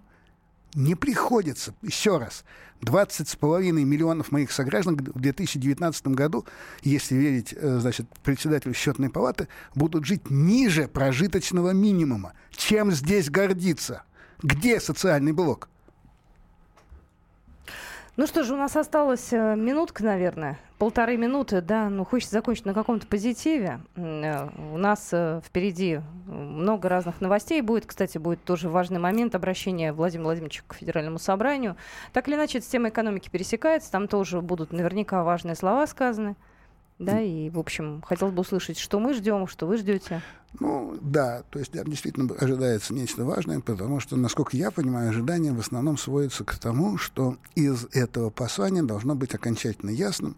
не 0.76 0.96
приходится. 0.96 1.74
Еще 1.82 2.18
раз, 2.18 2.44
20 2.82 3.28
с 3.28 3.36
половиной 3.36 3.84
миллионов 3.84 4.32
моих 4.32 4.52
сограждан 4.52 4.98
в 4.98 5.20
2019 5.20 6.08
году, 6.08 6.46
если 6.84 7.16
верить, 7.16 7.54
э, 7.56 7.80
значит, 7.80 8.08
председателю 8.24 8.74
счетной 8.74 9.10
палаты, 9.10 9.48
будут 9.74 10.06
жить 10.06 10.30
ниже 10.30 10.88
прожиточного 10.88 11.72
минимума. 11.72 12.34
Чем 12.52 12.92
здесь 12.92 13.30
гордиться? 13.30 14.04
Где 14.44 14.80
социальный 14.80 15.32
блок? 15.32 15.70
Ну 18.18 18.28
что 18.28 18.44
же, 18.44 18.54
у 18.54 18.58
нас 18.58 18.74
осталась 18.78 19.34
э, 19.34 19.56
минутка, 19.58 20.02
наверное, 20.06 20.58
полторы 20.78 21.18
минуты, 21.18 21.60
да, 21.60 21.90
ну 21.90 22.06
хочется 22.06 22.36
закончить 22.36 22.66
на 22.66 22.74
каком-то 22.74 23.06
позитиве. 23.08 23.82
Э, 23.98 24.48
У 24.72 24.78
нас 24.78 25.10
э, 25.12 25.42
впереди 25.46 26.00
много 26.26 26.88
разных 26.88 27.20
новостей 27.20 27.60
будет, 27.60 27.86
кстати, 27.86 28.18
будет 28.18 28.42
тоже 28.46 28.70
важный 28.70 29.00
момент 29.00 29.36
обращения 29.36 29.92
Владимира 29.92 30.28
Владимировича 30.28 30.64
к 30.66 30.76
Федеральному 30.76 31.20
собранию. 31.20 31.76
Так 32.14 32.30
или 32.30 32.36
иначе, 32.36 32.60
эта 32.60 32.70
тема 32.70 32.88
экономики 32.88 33.28
пересекается, 33.28 33.92
там 33.92 34.08
тоже 34.08 34.40
будут 34.40 34.72
наверняка 34.72 35.22
важные 35.26 35.56
слова 35.56 35.86
сказаны. 35.86 36.38
Да, 36.98 37.22
и, 37.22 37.50
в 37.50 37.60
общем, 37.60 38.02
хотелось 38.06 38.34
бы 38.34 38.42
услышать, 38.42 38.78
что 38.78 39.00
мы 39.00 39.14
ждем, 39.14 39.48
что 39.48 39.68
вы 39.68 39.78
ждете. 39.78 40.22
Ну, 40.60 40.98
да, 41.02 41.44
то 41.50 41.60
есть 41.60 41.74
да, 41.74 41.84
действительно 41.84 42.34
ожидается 42.36 42.94
нечто 42.94 43.26
важное, 43.26 43.60
потому 43.60 44.00
что, 44.00 44.16
насколько 44.16 44.56
я 44.56 44.72
понимаю, 44.72 45.10
ожидания 45.10 45.52
в 45.52 45.60
основном 45.60 45.98
сводятся 45.98 46.46
к 46.46 46.58
тому, 46.58 46.98
что 46.98 47.38
из 47.56 47.86
этого 47.92 48.30
послания 48.30 48.82
должно 48.82 49.16
быть 49.16 49.36
окончательно 49.36 49.90
ясным, 49.90 50.38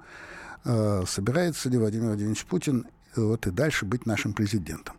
э, 0.66 1.04
собирается 1.08 1.70
ли 1.70 1.78
Владимир 1.78 2.08
Владимирович 2.08 2.46
Путин 2.46 2.88
э, 3.16 3.22
вот 3.22 3.46
и 3.46 3.52
дальше 3.52 3.86
быть 3.86 4.08
нашим 4.08 4.34
президентом. 4.34 4.97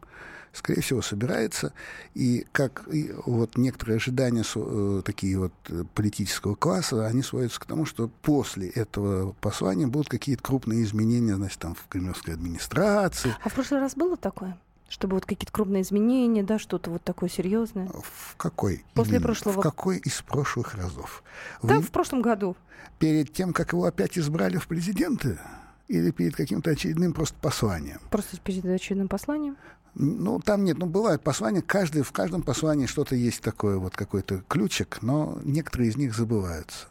Скорее 0.59 0.81
всего, 0.83 1.03
собирается. 1.03 1.73
И 2.15 2.45
как 2.51 2.89
и 2.93 3.13
вот 3.27 3.57
некоторые 3.57 3.97
ожидания 3.99 4.43
э, 4.57 5.03
такие 5.05 5.39
вот 5.39 5.53
э, 5.69 5.85
политического 5.95 6.57
класса, 6.57 7.07
они 7.07 7.23
сводятся 7.23 7.61
к 7.61 7.65
тому, 7.67 7.85
что 7.87 8.09
после 8.23 8.69
этого 8.69 9.35
послания 9.41 9.87
будут 9.87 10.09
какие-то 10.09 10.43
крупные 10.43 10.83
изменения, 10.83 11.37
значит, 11.37 11.61
там 11.61 11.77
в 11.77 11.87
кремлевской 11.89 12.35
администрации, 12.35 13.33
А 13.45 13.49
в 13.49 13.55
прошлый 13.55 13.81
раз 13.81 13.95
было 13.95 14.17
такое? 14.17 14.59
Чтобы 14.89 15.15
вот 15.15 15.27
какие-то 15.27 15.53
крупные 15.53 15.83
изменения, 15.83 16.43
да, 16.43 16.59
что-то 16.59 16.91
вот 16.91 17.05
такое 17.05 17.29
серьезное? 17.29 17.87
В 17.89 18.35
какой? 18.37 18.85
После 18.95 19.17
именно? 19.19 19.27
прошлого- 19.29 19.61
В 19.61 19.63
какой 19.63 19.99
из 19.99 20.23
прошлых 20.23 20.75
разов? 20.75 21.23
Вы 21.63 21.69
Да, 21.69 21.81
в 21.81 21.91
прошлом 21.93 22.21
году. 22.23 22.57
перед 22.99 23.33
тем, 23.33 23.53
как 23.53 23.73
его 23.75 23.85
опять 23.85 24.19
избрали 24.19 24.57
в 24.57 24.67
президенты? 24.67 25.39
Или 25.87 26.11
перед 26.11 26.35
каким-то 26.35 26.71
очередным 26.71 27.13
просто 27.15 27.37
посланием? 27.41 28.01
Просто 28.11 28.39
перед 28.41 28.65
очередным 28.65 29.09
посланием. 29.09 29.57
Ну, 30.01 30.39
там 30.39 30.63
нет, 30.63 30.79
ну, 30.79 30.87
бывают 30.87 31.25
послания, 31.25 31.61
каждый, 31.61 32.03
в 32.03 32.13
каждом 32.13 32.43
послании 32.43 32.87
что-то 32.87 33.17
есть 33.17 33.43
такое, 33.43 33.79
вот 33.79 33.97
какой-то 33.97 34.45
ключик, 34.47 34.99
но 35.03 35.41
некоторые 35.43 35.91
из 35.91 35.97
них 35.97 36.15
забываются, 36.15 36.87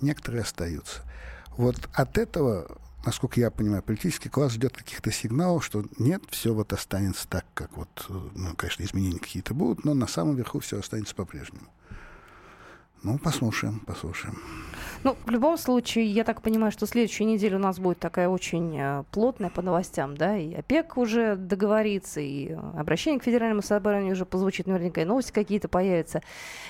некоторые 0.00 0.42
остаются. 0.42 1.02
Вот 1.56 1.88
от 1.92 2.18
этого, 2.18 2.66
насколько 3.06 3.38
я 3.38 3.52
понимаю, 3.52 3.84
политический 3.84 4.28
класс 4.28 4.54
ждет 4.54 4.76
каких-то 4.76 5.12
сигналов, 5.12 5.64
что 5.64 5.84
нет, 5.98 6.24
все 6.30 6.52
вот 6.52 6.72
останется 6.72 7.28
так, 7.28 7.44
как 7.54 7.76
вот, 7.76 8.06
ну, 8.34 8.56
конечно, 8.56 8.82
изменения 8.82 9.20
какие-то 9.20 9.54
будут, 9.54 9.84
но 9.84 9.94
на 9.94 10.08
самом 10.08 10.34
верху 10.34 10.58
все 10.58 10.80
останется 10.80 11.14
по-прежнему. 11.14 11.68
Ну, 13.04 13.18
послушаем, 13.18 13.78
послушаем. 13.78 14.36
Ну, 15.04 15.16
в 15.26 15.30
любом 15.30 15.56
случае, 15.58 16.06
я 16.06 16.24
так 16.24 16.42
понимаю, 16.42 16.72
что 16.72 16.86
следующая 16.86 17.24
неделя 17.24 17.56
у 17.56 17.60
нас 17.60 17.78
будет 17.78 17.98
такая 17.98 18.28
очень 18.28 18.76
э, 18.78 19.04
плотная 19.12 19.48
по 19.48 19.62
новостям, 19.62 20.16
да, 20.16 20.36
и 20.36 20.52
ОПЕК 20.54 20.96
уже 20.96 21.36
договорится, 21.36 22.20
и 22.20 22.52
обращение 22.76 23.20
к 23.20 23.24
Федеральному 23.24 23.62
собранию 23.62 24.12
уже 24.12 24.26
позвучит 24.26 24.66
наверняка, 24.66 25.02
и 25.02 25.04
новости 25.04 25.32
какие-то 25.32 25.68
появятся. 25.68 26.22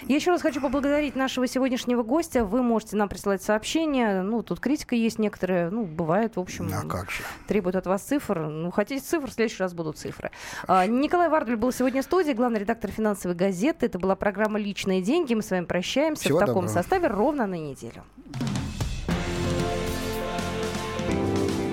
Я 0.06 0.16
еще 0.16 0.30
раз 0.30 0.42
хочу 0.42 0.60
поблагодарить 0.60 1.16
нашего 1.16 1.46
сегодняшнего 1.46 2.02
гостя. 2.02 2.44
Вы 2.44 2.62
можете 2.62 2.96
нам 2.96 3.08
присылать 3.08 3.42
сообщения, 3.42 4.22
ну, 4.22 4.42
тут 4.42 4.60
критика 4.60 4.94
есть 4.94 5.18
некоторая, 5.18 5.70
ну, 5.70 5.84
бывает, 5.84 6.36
в 6.36 6.40
общем, 6.40 6.70
А 6.72 6.86
как 6.86 7.10
же? 7.10 7.22
требует 7.46 7.76
от 7.76 7.86
вас 7.86 8.02
цифр. 8.02 8.40
Ну, 8.40 8.70
хотите 8.70 9.02
цифр, 9.02 9.30
в 9.30 9.32
следующий 9.32 9.62
раз 9.62 9.72
будут 9.72 9.96
цифры. 9.98 10.30
А, 10.66 10.86
Николай 10.86 11.28
Вардуль 11.28 11.56
был 11.56 11.72
сегодня 11.72 12.02
в 12.02 12.04
студии, 12.04 12.32
главный 12.32 12.60
редактор 12.60 12.90
финансовой 12.90 13.36
газеты. 13.36 13.86
Это 13.86 13.98
была 13.98 14.16
программа 14.16 14.58
«Личные 14.58 15.00
деньги». 15.02 15.34
Мы 15.34 15.42
с 15.42 15.50
вами 15.50 15.64
прощаемся 15.64 16.24
Всего 16.24 16.36
в 16.36 16.40
таком 16.40 16.54
доброго. 16.66 16.72
составе 16.74 17.08
ровно 17.08 17.46
на 17.46 17.54
неделю. 17.54 18.04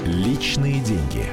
Личные 0.05 0.79
деньги. 0.81 1.25